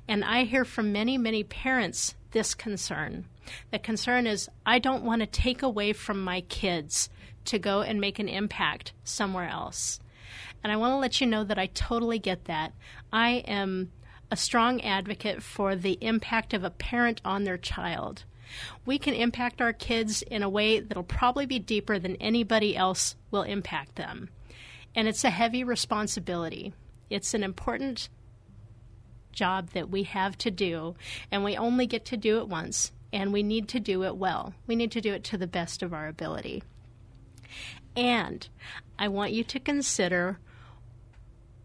[0.09, 3.27] And I hear from many, many parents this concern.
[3.71, 7.09] The concern is I don't want to take away from my kids
[7.47, 10.01] to go and make an impact somewhere else.
[10.63, 12.73] And I want to let you know that I totally get that.
[13.13, 13.93] I am
[14.31, 18.25] a strong advocate for the impact of a parent on their child.
[18.85, 23.17] We can impact our kids in a way that'll probably be deeper than anybody else
[23.31, 24.31] will impact them.
[24.95, 26.73] And it's a heavy responsibility.
[27.11, 28.09] It's an important
[29.33, 30.95] job that we have to do,
[31.31, 34.55] and we only get to do it once, and we need to do it well.
[34.67, 36.63] We need to do it to the best of our ability.
[37.97, 38.49] And
[38.99, 40.39] I want you to consider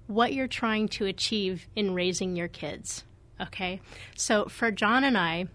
[0.07, 3.03] what you're trying to achieve in raising your kids.
[3.39, 3.79] Okay?
[4.15, 5.47] So for John and I,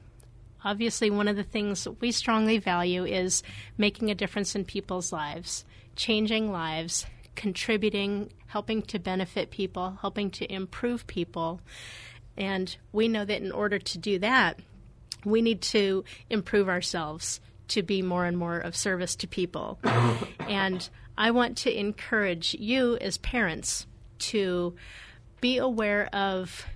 [0.64, 3.42] obviously one of the things we strongly value is
[3.76, 5.64] making a difference in people's lives,
[5.96, 11.60] changing lives, contributing, helping to benefit people, helping to improve people.
[12.36, 14.60] And we know that in order to do that,
[15.24, 19.78] we need to improve ourselves to be more and more of service to people.
[20.48, 23.86] and I want to encourage you as parents
[24.18, 24.74] to
[25.40, 26.66] be aware of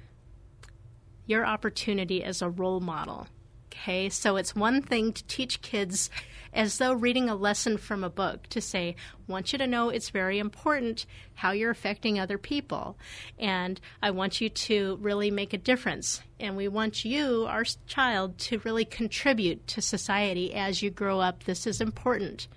[1.27, 3.27] your opportunity as a role model.
[3.69, 6.11] Okay, so it's one thing to teach kids
[6.53, 8.97] as though reading a lesson from a book to say,
[9.27, 12.99] want you to know it's very important how you're affecting other people.
[13.39, 16.23] And I want you to really make a difference.
[16.41, 21.45] And we want you, our child, to really contribute to society as you grow up.
[21.45, 22.49] This is important.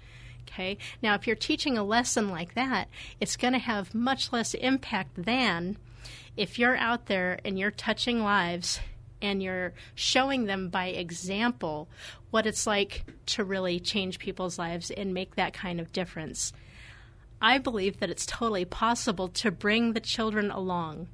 [0.52, 0.78] Okay.
[1.02, 2.90] Now, if you're teaching a lesson like that,
[3.22, 5.78] it's going to have much less impact than
[6.36, 8.82] if you're out there and you're touching lives
[9.22, 11.88] and you're showing them by example
[12.32, 16.52] what it's like to really change people's lives and make that kind of difference.
[17.42, 21.08] I believe that it's totally possible to bring the children along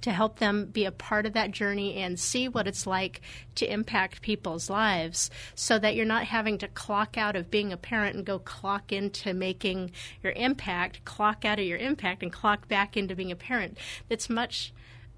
[0.00, 3.20] to help them be a part of that journey and see what it's like
[3.54, 7.76] to impact people's lives so that you're not having to clock out of being a
[7.76, 9.90] parent and go clock into making
[10.22, 13.78] your impact, clock out of your impact and clock back into being a parent.
[14.08, 14.72] It's much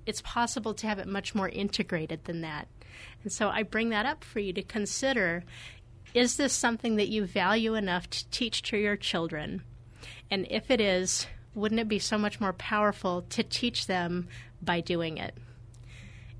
[0.06, 2.66] it's possible to have it much more integrated than that.
[3.22, 5.44] And so I bring that up for you to consider
[6.14, 9.62] is this something that you value enough to teach to your children?
[10.28, 14.28] And if it is, wouldn't it be so much more powerful to teach them
[14.62, 15.34] by doing it?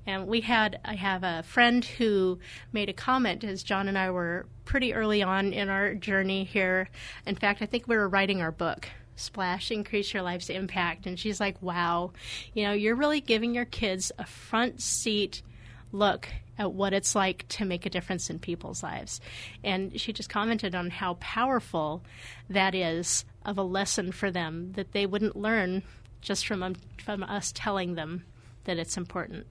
[0.05, 2.39] And we had, I have a friend who
[2.73, 6.89] made a comment as John and I were pretty early on in our journey here.
[7.25, 11.19] In fact, I think we were writing our book splash increase your life's impact and
[11.19, 12.11] she's like wow
[12.53, 15.43] you know you're really giving your kids a front seat
[15.91, 19.21] look at what it's like to make a difference in people's lives
[19.63, 22.01] and she just commented on how powerful
[22.49, 25.83] that is of a lesson for them that they wouldn't learn
[26.21, 28.23] just from um, from us telling them
[28.63, 29.45] that it's important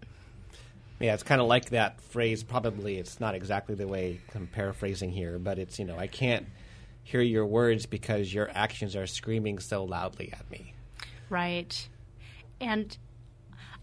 [1.00, 2.44] yeah, it's kind of like that phrase.
[2.44, 6.46] Probably it's not exactly the way I'm paraphrasing here, but it's you know I can't
[7.02, 10.74] hear your words because your actions are screaming so loudly at me.
[11.30, 11.88] Right.
[12.60, 12.96] And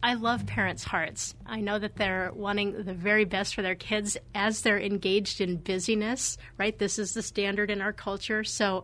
[0.03, 1.33] I love parents' hearts.
[1.43, 5.57] I know that they're wanting the very best for their kids as they're engaged in
[5.57, 6.77] busyness, right?
[6.77, 8.43] This is the standard in our culture.
[8.43, 8.83] So,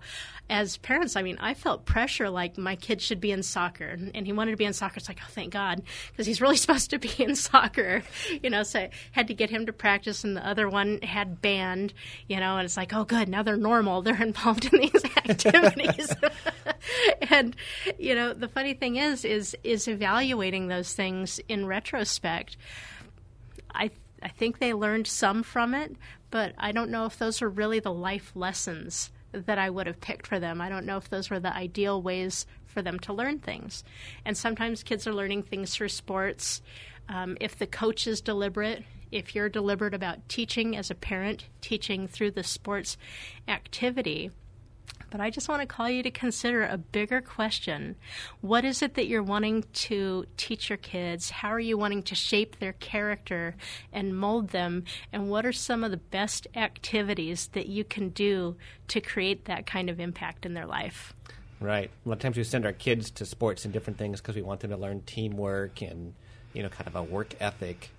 [0.49, 4.25] as parents, I mean, I felt pressure like my kid should be in soccer, and
[4.25, 4.97] he wanted to be in soccer.
[4.97, 8.01] It's like, oh, thank God, because he's really supposed to be in soccer,
[8.41, 8.63] you know.
[8.63, 11.93] So, I had to get him to practice, and the other one had band,
[12.27, 14.01] you know, and it's like, oh, good, now they're normal.
[14.01, 16.11] They're involved in these activities.
[17.29, 17.55] and,
[17.99, 22.55] you know, the funny thing is, is, is evaluating those things things in retrospect.
[23.73, 25.97] I I think they learned some from it,
[26.31, 29.99] but I don't know if those are really the life lessons that I would have
[29.99, 30.61] picked for them.
[30.61, 33.83] I don't know if those were the ideal ways for them to learn things.
[34.23, 36.61] And sometimes kids are learning things through sports.
[37.09, 42.07] Um, if the coach is deliberate, if you're deliberate about teaching as a parent, teaching
[42.07, 42.95] through the sports
[43.49, 44.31] activity,
[45.13, 47.97] but I just want to call you to consider a bigger question.
[48.41, 51.29] What is it that you're wanting to teach your kids?
[51.29, 53.55] How are you wanting to shape their character
[53.91, 54.85] and mold them?
[55.11, 58.55] And what are some of the best activities that you can do
[58.87, 61.13] to create that kind of impact in their life?
[61.59, 61.91] Right.
[62.03, 64.41] A lot of times we send our kids to sports and different things because we
[64.41, 66.15] want them to learn teamwork and,
[66.53, 67.91] you know, kind of a work ethic.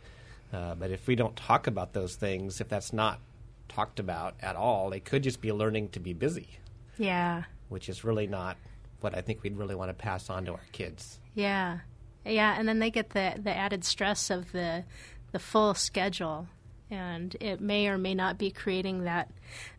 [0.52, 3.20] Uh, but if we don't talk about those things, if that's not
[3.68, 6.58] talked about at all, they could just be learning to be busy.
[6.98, 7.44] Yeah.
[7.68, 8.56] Which is really not
[9.00, 11.18] what I think we'd really want to pass on to our kids.
[11.34, 11.80] Yeah.
[12.24, 14.84] Yeah, and then they get the the added stress of the
[15.32, 16.48] the full schedule
[16.90, 19.30] and it may or may not be creating that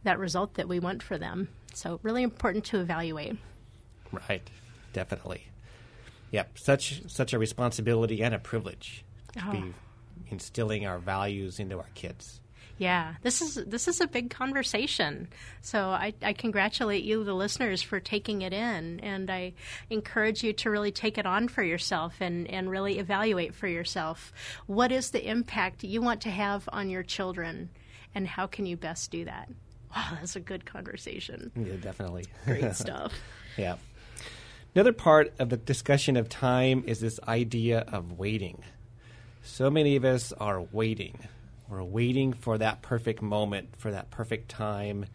[0.03, 1.47] that result that we want for them.
[1.73, 3.37] So really important to evaluate.
[4.29, 4.47] Right.
[4.93, 5.47] Definitely.
[6.31, 6.57] Yep.
[6.57, 9.51] Such such a responsibility and a privilege to oh.
[9.51, 9.73] be
[10.27, 12.39] instilling our values into our kids.
[12.77, 15.29] Yeah, this is this is a big conversation.
[15.61, 19.53] So I, I, congratulate you, the listeners, for taking it in, and I
[19.89, 24.33] encourage you to really take it on for yourself and and really evaluate for yourself
[24.67, 27.69] what is the impact you want to have on your children,
[28.13, 29.49] and how can you best do that.
[29.95, 31.51] Wow, that's a good conversation.
[31.55, 32.25] Yeah, definitely.
[32.43, 33.13] Great stuff.
[33.55, 33.77] yeah.
[34.73, 38.61] Another part of the discussion of time is this idea of waiting.
[39.43, 41.17] So many of us are waiting
[41.75, 45.05] we're waiting for that perfect moment, for that perfect time.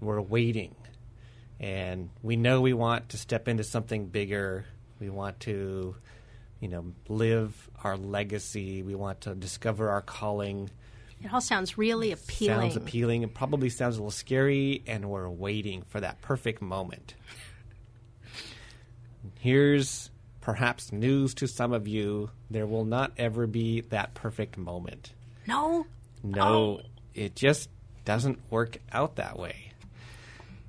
[0.00, 0.74] We're waiting.
[1.58, 4.64] And we know we want to step into something bigger.
[4.98, 5.94] We want to
[6.60, 8.82] you know, live our legacy.
[8.82, 10.70] We want to discover our calling.
[11.22, 12.72] It all sounds really appealing.
[12.72, 13.22] Sounds appealing.
[13.22, 17.14] It probably sounds a little scary, and we're waiting for that perfect moment.
[19.38, 20.10] Here's
[20.40, 25.12] perhaps news to some of you there will not ever be that perfect moment.
[25.50, 25.86] No?
[26.22, 26.80] No, Oh.
[27.14, 27.68] it just
[28.04, 29.72] doesn't work out that way.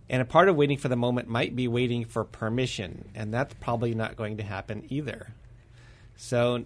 [0.10, 3.54] And a part of waiting for the moment might be waiting for permission, and that's
[3.62, 5.34] probably not going to happen either.
[6.18, 6.66] So,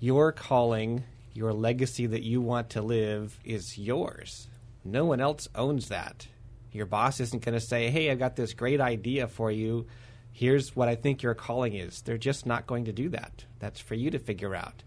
[0.00, 1.04] your calling,
[1.34, 4.48] your legacy that you want to live is yours.
[4.84, 6.26] No one else owns that.
[6.72, 9.86] Your boss isn't going to say, Hey, I've got this great idea for you.
[10.32, 12.00] Here's what I think your calling is.
[12.02, 13.44] They're just not going to do that.
[13.60, 14.82] That's for you to figure out.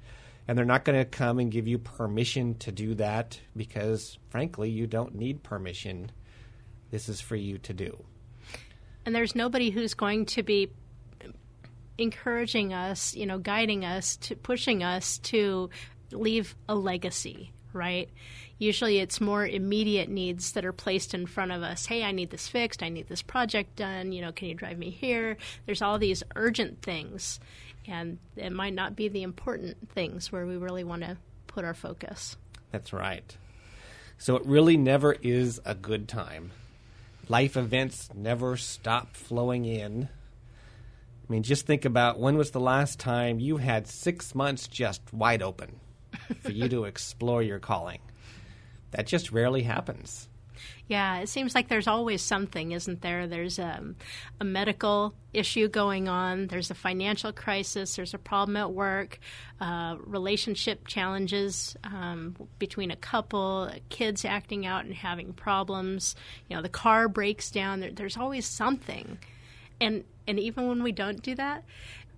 [0.47, 4.69] And they're not going to come and give you permission to do that because, frankly,
[4.69, 6.09] you don't need permission.
[6.89, 8.03] This is for you to do.
[9.05, 10.71] And there's nobody who's going to be
[11.97, 15.69] encouraging us, you know, guiding us, to pushing us to
[16.11, 18.09] leave a legacy, right?
[18.59, 21.85] Usually it's more immediate needs that are placed in front of us.
[21.85, 22.81] Hey, I need this fixed.
[22.81, 24.11] I need this project done.
[24.11, 25.37] You know, can you drive me here?
[25.65, 27.39] There's all these urgent things,
[27.88, 31.17] and it might not be the important things where we really want to
[31.47, 32.38] put our focus.
[32.71, 33.35] That's right.
[34.17, 36.51] So it really never is a good time.
[37.29, 40.09] Life events never stop flowing in.
[41.27, 45.01] I mean, just think about when was the last time you had six months just
[45.13, 45.79] wide open
[46.41, 47.99] for you to explore your calling?
[48.91, 50.29] That just rarely happens.
[50.88, 53.27] Yeah, it seems like there's always something, isn't there?
[53.27, 53.97] There's um,
[54.39, 59.19] a medical issue going on, there's a financial crisis, there's a problem at work,
[59.59, 66.15] uh, relationship challenges um, between a couple, kids acting out and having problems.
[66.49, 67.81] You know, the car breaks down.
[67.81, 69.17] There, there's always something,
[69.81, 71.65] and and even when we don't do that,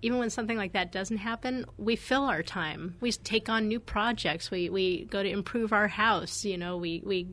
[0.02, 2.96] even when something like that doesn't happen, we fill our time.
[3.00, 4.50] We take on new projects.
[4.50, 6.44] We we go to improve our house.
[6.44, 7.28] You know, we we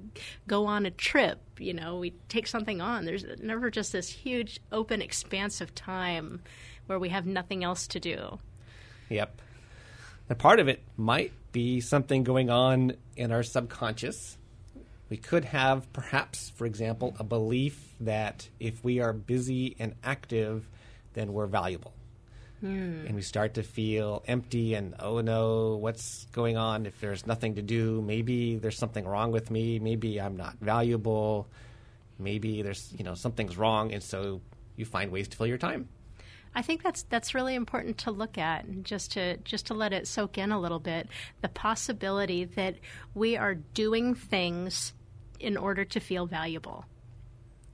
[0.48, 1.40] go on a trip.
[1.60, 3.06] You know, we take something on.
[3.06, 6.42] There's never just this huge open expanse of time
[6.88, 8.40] where we have nothing else to do.
[9.10, 9.42] Yep.
[10.30, 14.38] And part of it might be something going on in our subconscious.
[15.10, 20.68] We could have, perhaps, for example, a belief that if we are busy and active,
[21.14, 21.94] then we're valuable.
[22.62, 23.06] Hmm.
[23.06, 26.86] And we start to feel empty and, oh no, what's going on?
[26.86, 29.80] If there's nothing to do, maybe there's something wrong with me.
[29.80, 31.48] Maybe I'm not valuable.
[32.18, 33.94] Maybe there's, you know, something's wrong.
[33.94, 34.42] And so
[34.76, 35.90] you find ways to fill your time.
[36.56, 39.94] I think that's that's really important to look at and just to just to let
[39.94, 41.08] it soak in a little bit.
[41.42, 42.78] The possibility that
[43.14, 44.94] we are doing things
[45.40, 46.86] in order to feel valuable.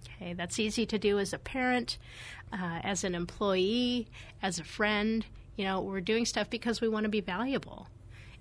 [0.05, 1.97] Okay, that's easy to do as a parent,
[2.53, 4.07] uh, as an employee,
[4.41, 5.25] as a friend.
[5.57, 7.87] You know, we're doing stuff because we want to be valuable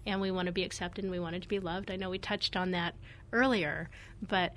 [0.07, 1.91] and we want to be accepted and we want to be loved.
[1.91, 2.95] I know we touched on that
[3.33, 3.89] earlier,
[4.27, 4.55] but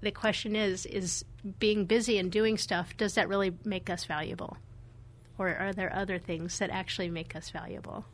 [0.00, 1.24] the question is is
[1.58, 4.56] being busy and doing stuff does that really make us valuable?
[5.38, 8.04] Or are there other things that actually make us valuable?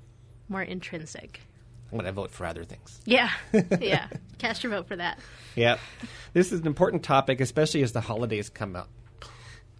[0.49, 1.41] More intrinsic.
[1.91, 3.01] I'm going to vote for other things.
[3.05, 3.30] Yeah.
[3.80, 4.09] yeah.
[4.39, 5.18] Cast your vote for that.
[5.55, 5.76] Yeah.
[6.33, 8.89] This is an important topic, especially as the holidays come up.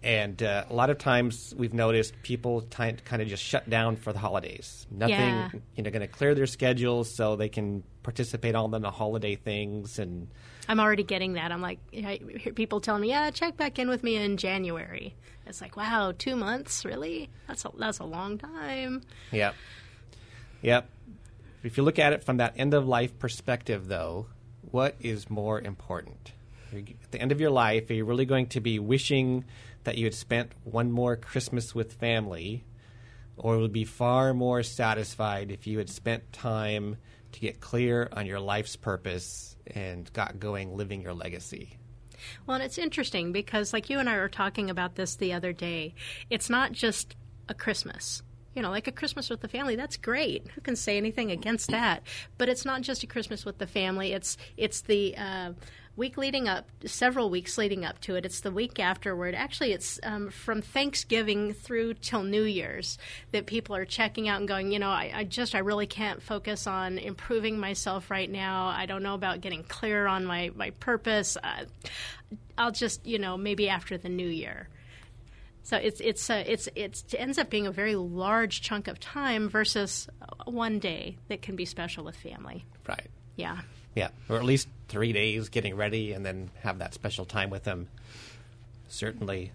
[0.03, 3.95] And uh, a lot of times we've noticed people ti- kind of just shut down
[3.95, 4.85] for the holidays.
[4.91, 5.49] Nothing, Yeah.
[5.77, 9.35] you know, going to clear their schedules so they can participate all in the holiday
[9.35, 9.99] things.
[9.99, 10.27] And
[10.67, 11.53] I'm already getting that.
[11.53, 15.15] I'm like, I hear people telling me, "Yeah, check back in with me in January."
[15.45, 17.29] It's like, wow, two months, really?
[17.47, 19.01] That's a that's a long time.
[19.31, 19.55] Yep.
[20.61, 20.89] Yep.
[21.63, 24.25] If you look at it from that end of life perspective, though,
[24.71, 26.33] what is more important?
[26.73, 29.45] At the end of your life, are you really going to be wishing
[29.83, 32.63] that you had spent one more Christmas with family,
[33.37, 36.97] or would be far more satisfied if you had spent time
[37.33, 41.77] to get clear on your life's purpose and got going living your legacy?
[42.45, 45.93] Well, it's interesting because, like you and I were talking about this the other day,
[46.29, 47.15] it's not just
[47.49, 48.23] a Christmas.
[48.55, 50.47] You know, like a Christmas with the family, that's great.
[50.49, 52.03] Who can say anything against that?
[52.37, 54.13] But it's not just a Christmas with the family.
[54.13, 55.53] It's it's the uh,
[55.95, 58.25] week leading up, several weeks leading up to it.
[58.25, 59.35] It's the week afterward.
[59.35, 62.97] Actually, it's um, from Thanksgiving through till New Year's
[63.31, 64.71] that people are checking out and going.
[64.71, 68.67] You know, I, I just I really can't focus on improving myself right now.
[68.67, 71.37] I don't know about getting clear on my my purpose.
[71.41, 71.65] Uh,
[72.57, 74.69] I'll just you know maybe after the New Year.
[75.63, 78.99] So it's it's uh, it's it's it ends up being a very large chunk of
[78.99, 80.09] time versus
[80.45, 82.65] one day that can be special with family.
[82.87, 83.07] Right.
[83.37, 83.59] Yeah.
[83.95, 84.09] Yeah.
[84.29, 87.87] Or at least three days getting ready and then have that special time with them.
[88.87, 89.51] Certainly.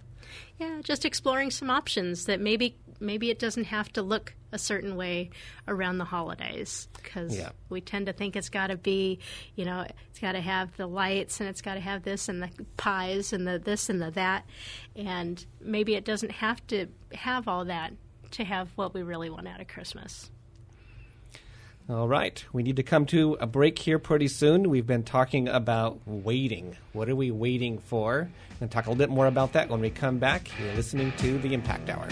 [0.59, 4.97] Yeah, just exploring some options that maybe maybe it doesn't have to look a certain
[4.97, 5.31] way
[5.69, 7.51] around the holidays because Yeah.
[7.69, 9.21] we tend to think it's got to be,
[9.55, 12.43] you know, it's got to have the lights and it's got to have this and
[12.43, 14.47] the pies and the this and the that.
[14.97, 17.93] And maybe it doesn't have to have all that
[18.33, 20.29] to have what we really want out of Christmas.
[21.91, 22.45] All right.
[22.53, 24.69] We need to come to a break here pretty soon.
[24.69, 26.77] We've been talking about waiting.
[26.93, 28.29] What are we waiting for?
[28.51, 30.51] We're going to talk a little bit more about that when we come back.
[30.61, 32.09] You're listening to the Impact Hour.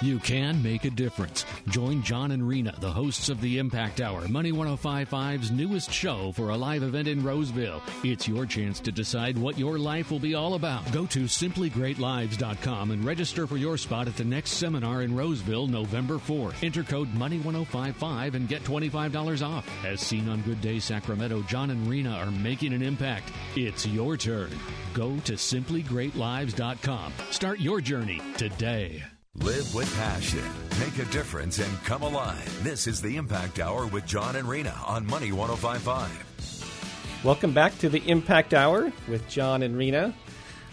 [0.00, 1.44] You can make a difference.
[1.68, 6.50] Join John and Rena, the hosts of the Impact Hour, Money 1055's newest show for
[6.50, 7.82] a live event in Roseville.
[8.04, 10.90] It's your chance to decide what your life will be all about.
[10.92, 16.14] Go to simplygreatlives.com and register for your spot at the next seminar in Roseville, November
[16.14, 16.62] 4th.
[16.62, 19.68] Enter code Money1055 and get $25 off.
[19.84, 23.32] As seen on Good Day Sacramento, John and Rena are making an impact.
[23.56, 24.50] It's your turn.
[24.94, 27.12] Go to simplygreatlives.com.
[27.30, 29.02] Start your journey today.
[29.40, 30.42] Live with passion.
[30.80, 32.62] Make a difference and come alive.
[32.64, 37.20] This is the Impact Hour with John and Rena on Money 1055.
[37.24, 40.14] Welcome back to the Impact Hour with John and Rena.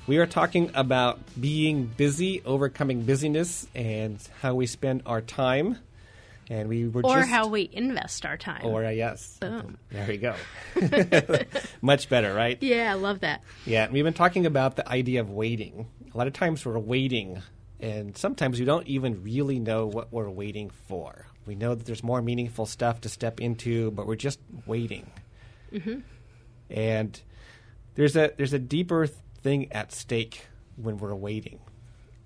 [0.07, 5.77] We are talking about being busy, overcoming busyness, and how we spend our time.
[6.47, 8.65] And we were Or just, how we invest our time.
[8.65, 9.77] Or uh, yes, Boom.
[9.89, 10.35] there you go.
[11.81, 12.61] Much better, right?
[12.61, 13.41] Yeah, I love that.
[13.65, 15.87] Yeah, and we've been talking about the idea of waiting.
[16.13, 17.41] A lot of times we're waiting,
[17.79, 21.27] and sometimes we don't even really know what we're waiting for.
[21.45, 25.11] We know that there's more meaningful stuff to step into, but we're just waiting.
[25.71, 25.99] hmm
[26.69, 27.19] And
[27.95, 31.59] there's a there's a deeper thing at stake when we're waiting.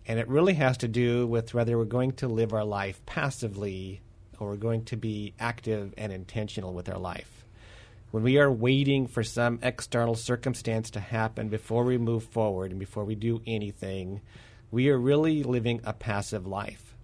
[0.07, 4.01] And it really has to do with whether we're going to live our life passively
[4.39, 7.45] or we're going to be active and intentional with our life.
[8.11, 12.79] When we are waiting for some external circumstance to happen before we move forward and
[12.79, 14.21] before we do anything,
[14.71, 16.95] we are really living a passive life.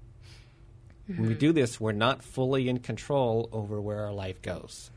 [1.07, 1.39] When we Mhm.
[1.39, 4.89] do this, we're not fully in control over where our life goes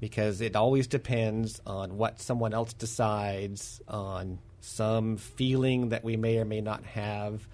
[0.00, 6.38] because it always depends on what someone else decides, on some feeling that we may
[6.38, 7.48] or may not have,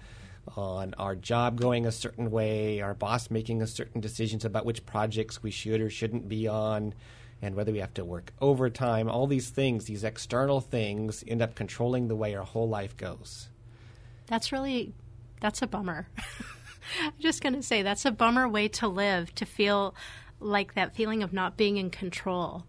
[0.57, 4.85] on our job going a certain way, our boss making a certain decisions about which
[4.85, 6.93] projects we should or shouldn't be on,
[7.41, 9.09] and whether we have to work overtime.
[9.09, 13.47] All these things, these external things, end up controlling the way our whole life goes.
[14.33, 14.95] That's really
[15.41, 16.07] that's a bummer.
[17.03, 19.93] I'm just going to say that's a bummer way to live to feel
[20.39, 22.65] like that feeling of not being in control.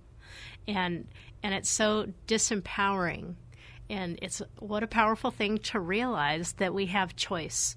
[0.69, 1.09] And
[1.43, 3.37] and it's so disempowering.
[3.89, 7.77] And it's what a powerful thing to realize that we have choice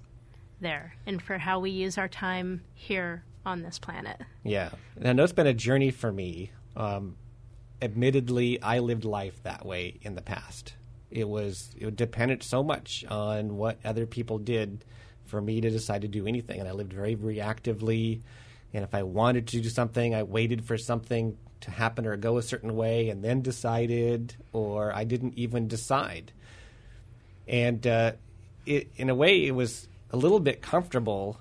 [0.60, 4.20] there and for how we use our time here on this planet.
[4.44, 6.50] Yeah, and I know it's been a journey for me.
[6.76, 7.16] Um,
[7.80, 10.74] admittedly, I lived life that way in the past.
[11.10, 14.84] It was it depended so much on what other people did
[15.24, 18.20] for me to decide to do anything, and I lived very reactively.
[18.74, 22.38] And if I wanted to do something, I waited for something to happen or go
[22.38, 26.32] a certain way, and then decided, or I didn't even decide.
[27.46, 28.12] And uh,
[28.66, 31.40] it, in a way, it was a little bit comfortable,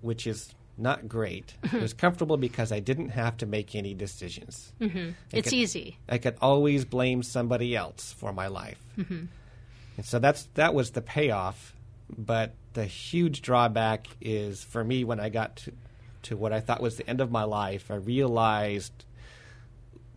[0.00, 1.54] which is not great.
[1.64, 4.72] it was comfortable because I didn't have to make any decisions.
[4.80, 5.14] Mhm.
[5.32, 5.98] It's could- easy.
[6.08, 8.78] I could always blame somebody else for my life.
[8.98, 9.28] Mhm.
[9.96, 11.74] And so that's that was the payoff,
[12.16, 15.72] but the huge drawback is for me when I got to,
[16.22, 19.04] to what I thought was the end of my life, I realized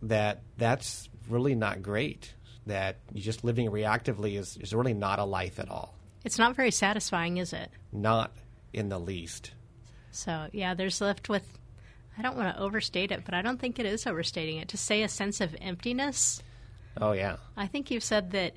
[0.02, 2.32] that that's really not great.
[2.66, 5.94] That you just living reactively is, is really not a life at all.
[6.24, 7.70] It's not very satisfying, is it?
[7.92, 8.32] Not
[8.72, 9.52] in the least.
[10.16, 11.46] So, yeah, there's left with,
[12.18, 14.76] I don't want to overstate it, but I don't think it is overstating it, to
[14.76, 16.42] say a sense of emptiness.
[16.98, 17.36] Oh yeah.
[17.56, 18.54] I think you've said that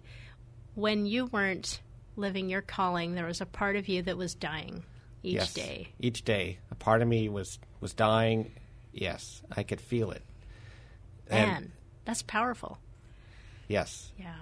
[0.76, 1.82] when you weren't
[2.16, 4.84] living your calling, there was a part of you that was dying
[5.24, 5.54] each Yes.
[5.54, 5.90] day.
[6.00, 8.52] Each day, a part of me was was dying.
[8.94, 10.24] Yes, I could feel it.
[11.30, 11.72] And- Man,
[12.06, 12.78] that's powerful.
[13.68, 14.12] Yes.
[14.18, 14.34] Yeah.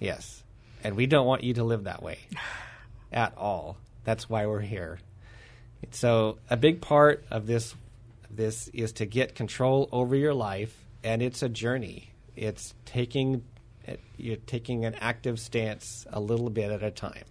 [0.00, 0.42] Yes.
[0.82, 2.18] And we don't want you to live that way
[3.12, 3.76] at all.
[4.04, 4.98] That's why we're here.
[5.90, 7.74] So a big part of this
[8.30, 12.12] this is to get control over your life and it's a journey.
[12.36, 13.42] It's taking
[14.16, 17.24] you're taking an active stance a little bit at a time.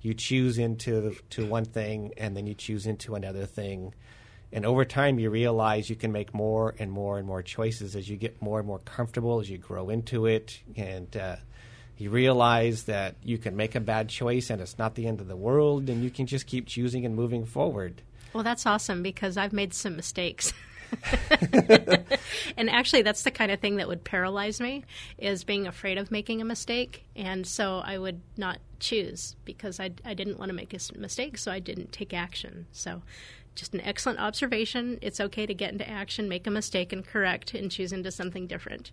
[0.00, 3.94] You choose into to one thing and then you choose into another thing.
[4.52, 8.08] And over time, you realize you can make more and more and more choices as
[8.08, 10.60] you get more and more comfortable, as you grow into it.
[10.76, 11.36] And uh,
[12.00, 15.28] you realize that you can make a bad choice and it's not the end of
[15.28, 18.02] the world, and you can just keep choosing and moving forward.
[18.32, 20.52] Well, that's awesome because I've made some mistakes.
[22.56, 24.84] and actually, that's the kind of thing that would paralyze me
[25.18, 27.04] is being afraid of making a mistake.
[27.16, 31.38] And so I would not choose because I, I didn't want to make a mistake,
[31.38, 32.66] so I didn't take action.
[32.72, 33.02] So
[33.54, 34.98] just an excellent observation.
[35.02, 38.46] It's okay to get into action, make a mistake, and correct and choose into something
[38.46, 38.92] different.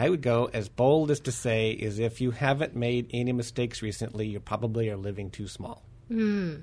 [0.00, 3.82] I would go as bold as to say is if you haven't made any mistakes
[3.82, 5.82] recently, you probably are living too small.
[6.10, 6.62] Mm.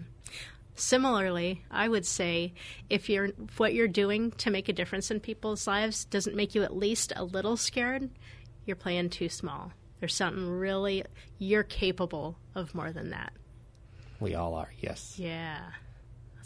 [0.73, 2.55] Similarly, I would say
[2.89, 3.27] if you're
[3.57, 7.13] what you're doing to make a difference in people's lives doesn't make you at least
[7.15, 8.09] a little scared,
[8.65, 9.71] you're playing too small.
[9.99, 11.03] There's something really
[11.38, 13.33] you're capable of more than that.
[14.19, 15.13] We all are, yes.
[15.19, 15.59] Yeah.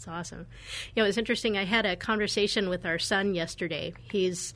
[0.04, 0.46] That's awesome.
[0.94, 1.56] You know, it's interesting.
[1.56, 3.94] I had a conversation with our son yesterday.
[4.10, 4.52] He's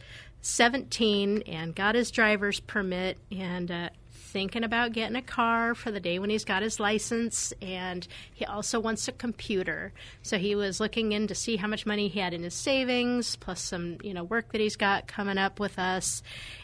[0.46, 3.88] 17 and got his driver's permit and uh,
[4.36, 8.44] thinking about getting a car for the day when he's got his license, and he
[8.44, 9.92] also wants a computer.
[10.22, 13.36] So he was looking in to see how much money he had in his savings,
[13.36, 16.22] plus some you know work that he's got coming up with us,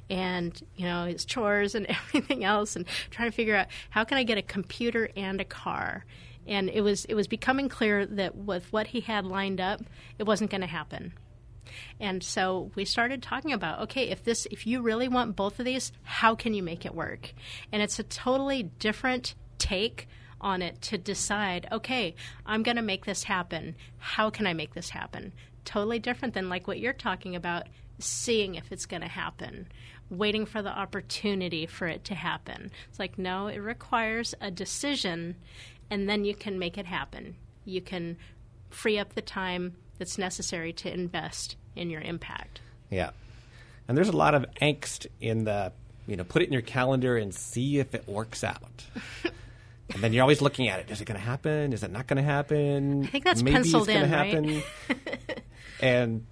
[0.08, 4.18] and you know his chores and everything else, and trying to figure out how can
[4.18, 6.04] I get a computer and a car.
[6.46, 9.80] And it was it was becoming clear that with what he had lined up,
[10.18, 11.14] it wasn't going to happen.
[12.00, 15.64] And so we started talking about okay, if this if you really want both of
[15.64, 17.32] these, how can you make it work?
[17.70, 20.08] And it's a totally different take
[20.42, 23.76] on it to decide, okay, I'm going to make this happen.
[23.98, 25.32] How can I make this happen?
[25.64, 27.68] Totally different than like what you're talking about,
[28.00, 29.68] seeing if it's going to happen,
[30.10, 32.70] waiting for the opportunity for it to happen.
[32.88, 35.36] It's like, no, it requires a decision,
[35.90, 37.36] and then you can make it happen.
[37.64, 38.16] You can
[38.70, 42.60] free up the time that's necessary to invest in your impact.
[42.90, 43.10] Yeah.
[43.88, 45.72] And there's a lot of angst in the,
[46.06, 48.84] you know, put it in your calendar and see if it works out.
[49.94, 50.90] and then you're always looking at it.
[50.90, 51.72] Is it going to happen?
[51.72, 53.04] Is it not going to happen?
[53.04, 54.62] I think that's Maybe penciled it's in, happen.
[54.88, 55.42] right?
[55.80, 56.26] and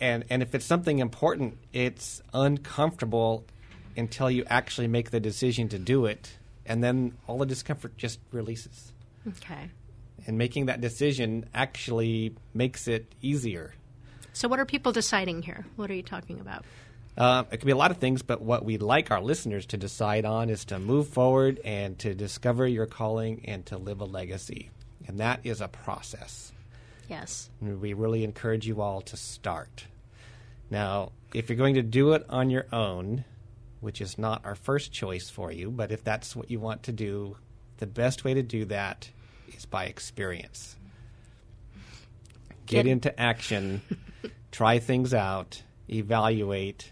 [0.00, 3.44] and and if it's something important, it's uncomfortable
[3.96, 8.18] until you actually make the decision to do it, and then all the discomfort just
[8.32, 8.92] releases.
[9.28, 9.70] Okay.
[10.26, 13.74] And making that decision actually makes it easier
[14.32, 15.66] So, what are people deciding here?
[15.76, 16.64] What are you talking about?
[17.16, 19.76] Uh, it could be a lot of things, but what we'd like our listeners to
[19.76, 24.04] decide on is to move forward and to discover your calling and to live a
[24.04, 24.70] legacy.
[25.06, 26.52] And that is a process.
[27.08, 27.50] Yes.
[27.60, 29.84] And we really encourage you all to start.
[30.70, 33.24] Now, if you're going to do it on your own,
[33.80, 36.92] which is not our first choice for you, but if that's what you want to
[36.92, 37.36] do,
[37.76, 39.10] the best way to do that
[39.56, 40.76] is by experience.
[42.66, 43.82] Get Get- into action,
[44.52, 46.90] try things out, evaluate.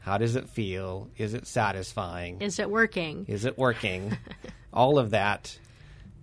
[0.00, 1.08] How does it feel?
[1.16, 2.40] Is it satisfying?
[2.40, 3.26] Is it working?
[3.28, 4.16] Is it working?
[4.72, 5.58] All of that.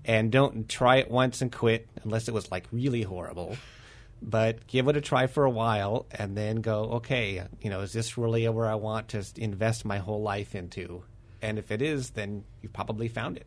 [0.06, 3.58] And don't try it once and quit unless it was like really horrible.
[4.22, 7.94] But give it a try for a while and then go, okay, you know, is
[7.94, 11.04] this really where I want to invest my whole life into?
[11.42, 13.46] And if it is, then you've probably found it.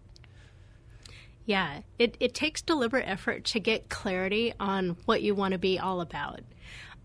[1.50, 5.80] Yeah, it, it takes deliberate effort to get clarity on what you want to be
[5.80, 6.42] all about,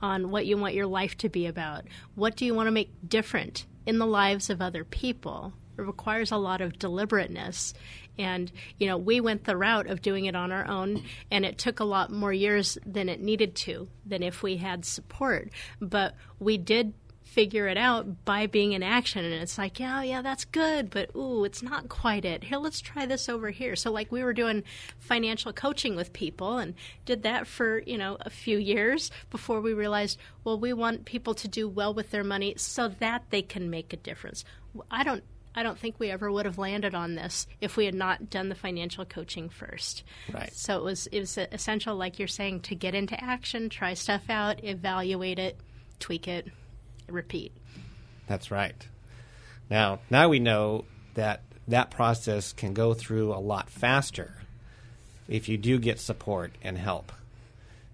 [0.03, 1.85] on what you want your life to be about.
[2.13, 5.53] What do you want to make different in the lives of other people?
[5.79, 7.73] It requires a lot of deliberateness.
[8.19, 11.57] And, you know, we went the route of doing it on our own, and it
[11.57, 15.49] took a lot more years than it needed to, than if we had support.
[15.81, 16.93] But we did
[17.35, 19.25] figure it out by being in action.
[19.25, 22.45] And it's like yeah yeah that's good but ooh it's not quite it.
[22.45, 23.75] Here let's try this over here.
[23.75, 24.63] So like we were doing
[24.99, 26.73] financial coaching with people and
[27.03, 31.33] did that for you know a few years before we realized well we want people
[31.35, 34.45] to do well with their money so that they can make a difference.
[34.89, 35.23] I don't
[35.53, 38.47] I don't think we ever would have landed on this if we had not done
[38.47, 40.03] the financial coaching first.
[40.33, 40.53] Right.
[40.53, 44.29] So it was it was essential, like you're saying, to get into action, try stuff
[44.29, 45.59] out, evaluate it,
[45.99, 46.47] tweak it,
[47.07, 47.51] repeat.
[48.27, 48.87] That's right.
[49.69, 50.85] Now, now we know
[51.15, 54.35] that that process can go through a lot faster
[55.27, 57.11] if you do get support and help.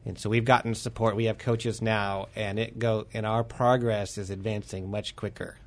[0.03, 1.15] And so we've gotten support.
[1.15, 5.57] We have coaches now, and it go and our progress is advancing much quicker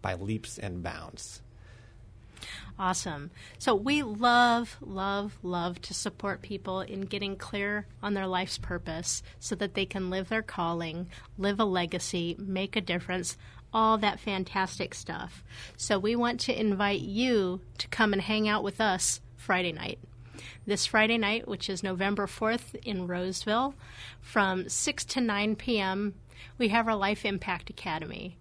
[0.00, 1.40] by leaps and bounds.
[2.76, 3.30] Awesome.
[3.58, 9.22] So we love, love, love to support people in getting clear on their life's purpose
[9.38, 11.08] so that they can live their calling,
[11.38, 13.36] live a legacy, make a difference,
[13.72, 15.44] all that fantastic stuff.
[15.76, 20.00] So we want to invite you to come and hang out with us Friday night.
[20.66, 23.74] This Friday night, which is November 4th in Roseville,
[24.20, 26.14] from 6 to 9 p.m.,
[26.58, 28.36] we have our Life Impact Academy.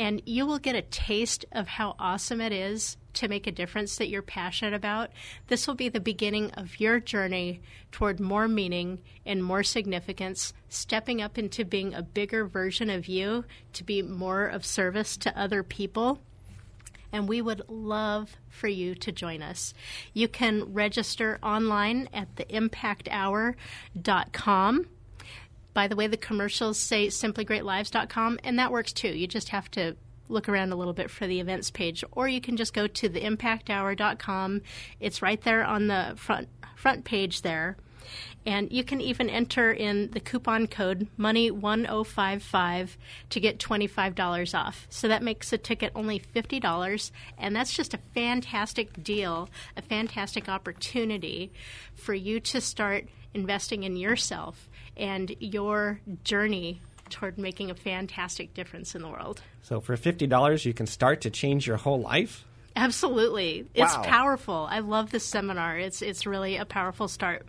[0.00, 3.98] And you will get a taste of how awesome it is to make a difference
[3.98, 5.10] that you're passionate about.
[5.48, 7.60] This will be the beginning of your journey
[7.92, 13.44] toward more meaning and more significance, stepping up into being a bigger version of you
[13.74, 16.18] to be more of service to other people
[17.12, 19.74] and we would love for you to join us.
[20.14, 24.86] You can register online at theimpacthour.com.
[25.72, 29.08] By the way, the commercials say simplygreatlives.com, and that works too.
[29.08, 29.96] You just have to
[30.28, 33.08] look around a little bit for the events page, or you can just go to
[33.08, 34.62] theimpacthour.com.
[35.00, 37.76] It's right there on the front front page there.
[38.46, 42.96] And you can even enter in the coupon code MONEY1055
[43.28, 44.86] to get $25 off.
[44.88, 47.10] So that makes a ticket only $50.
[47.36, 51.52] And that's just a fantastic deal, a fantastic opportunity
[51.94, 54.69] for you to start investing in yourself
[55.00, 59.42] and your journey toward making a fantastic difference in the world.
[59.62, 62.44] So for $50, you can start to change your whole life?
[62.76, 63.66] Absolutely.
[63.74, 64.02] It's Wow.
[64.04, 64.68] powerful.
[64.70, 65.76] I love this seminar.
[65.78, 67.46] It's it's really a powerful start.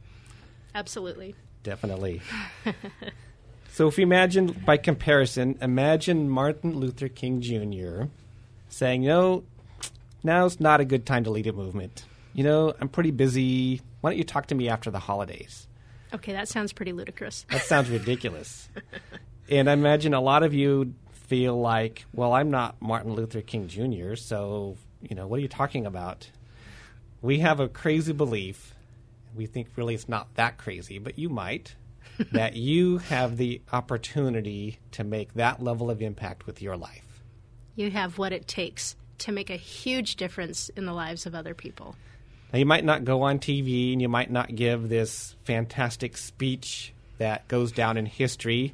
[0.73, 1.35] Absolutely.
[1.63, 2.21] Definitely.
[3.71, 8.05] so if you imagine, by comparison, imagine Martin Luther King Jr.
[8.69, 9.43] saying, you know,
[10.23, 12.05] now's not a good time to lead a movement.
[12.33, 13.81] You know, I'm pretty busy.
[14.01, 15.67] Why don't you talk to me after the holidays?
[16.13, 17.45] Okay, that sounds pretty ludicrous.
[17.49, 18.69] That sounds ridiculous.
[19.49, 23.67] and I imagine a lot of you feel like, well, I'm not Martin Luther King
[23.67, 26.29] Jr., so, you know, what are you talking about?
[27.21, 28.75] We have a crazy belief.
[29.35, 31.75] We think really it's not that crazy, but you might,
[32.33, 37.23] that you have the opportunity to make that level of impact with your life.
[37.75, 41.53] You have what it takes to make a huge difference in the lives of other
[41.53, 41.95] people.
[42.51, 46.93] Now, you might not go on TV and you might not give this fantastic speech
[47.17, 48.73] that goes down in history.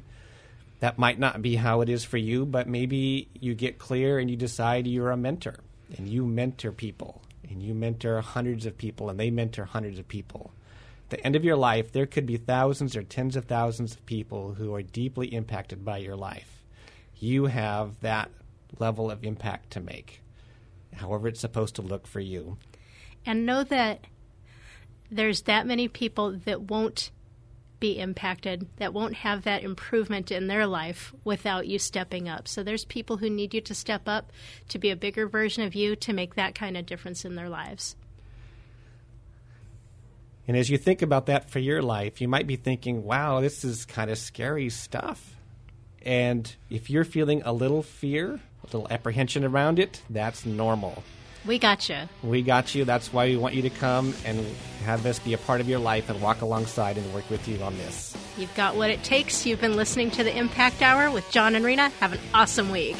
[0.80, 4.28] That might not be how it is for you, but maybe you get clear and
[4.28, 5.56] you decide you're a mentor
[5.96, 10.08] and you mentor people and you mentor hundreds of people and they mentor hundreds of
[10.08, 10.50] people.
[11.04, 14.04] At the end of your life, there could be thousands or tens of thousands of
[14.06, 16.64] people who are deeply impacted by your life.
[17.18, 18.30] You have that
[18.78, 20.20] level of impact to make,
[20.94, 22.58] however, it's supposed to look for you.
[23.26, 24.04] And know that
[25.10, 27.10] there's that many people that won't
[27.80, 32.48] be impacted, that won't have that improvement in their life without you stepping up.
[32.48, 34.32] So there's people who need you to step up
[34.68, 37.48] to be a bigger version of you to make that kind of difference in their
[37.48, 37.96] lives.
[40.48, 43.64] And as you think about that for your life, you might be thinking, wow, this
[43.64, 45.36] is kind of scary stuff.
[46.02, 51.04] And if you're feeling a little fear, a little apprehension around it, that's normal.
[51.46, 52.08] We got you.
[52.22, 52.84] We got you.
[52.84, 54.44] That's why we want you to come and
[54.84, 57.62] have this be a part of your life and walk alongside and work with you
[57.62, 58.16] on this.
[58.36, 59.46] You've got what it takes.
[59.46, 61.88] You've been listening to the Impact Hour with John and Rena.
[62.00, 62.96] Have an awesome week.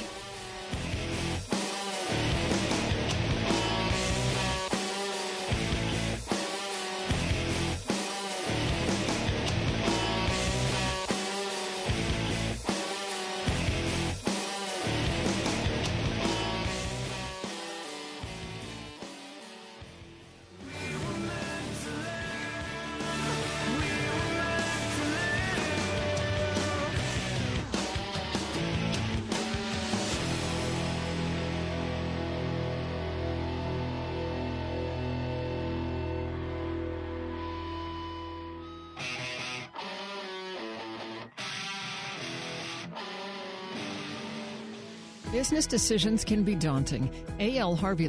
[45.49, 47.09] Business decisions can be daunting.
[47.41, 47.75] A.L.
[47.75, 48.07] Harvey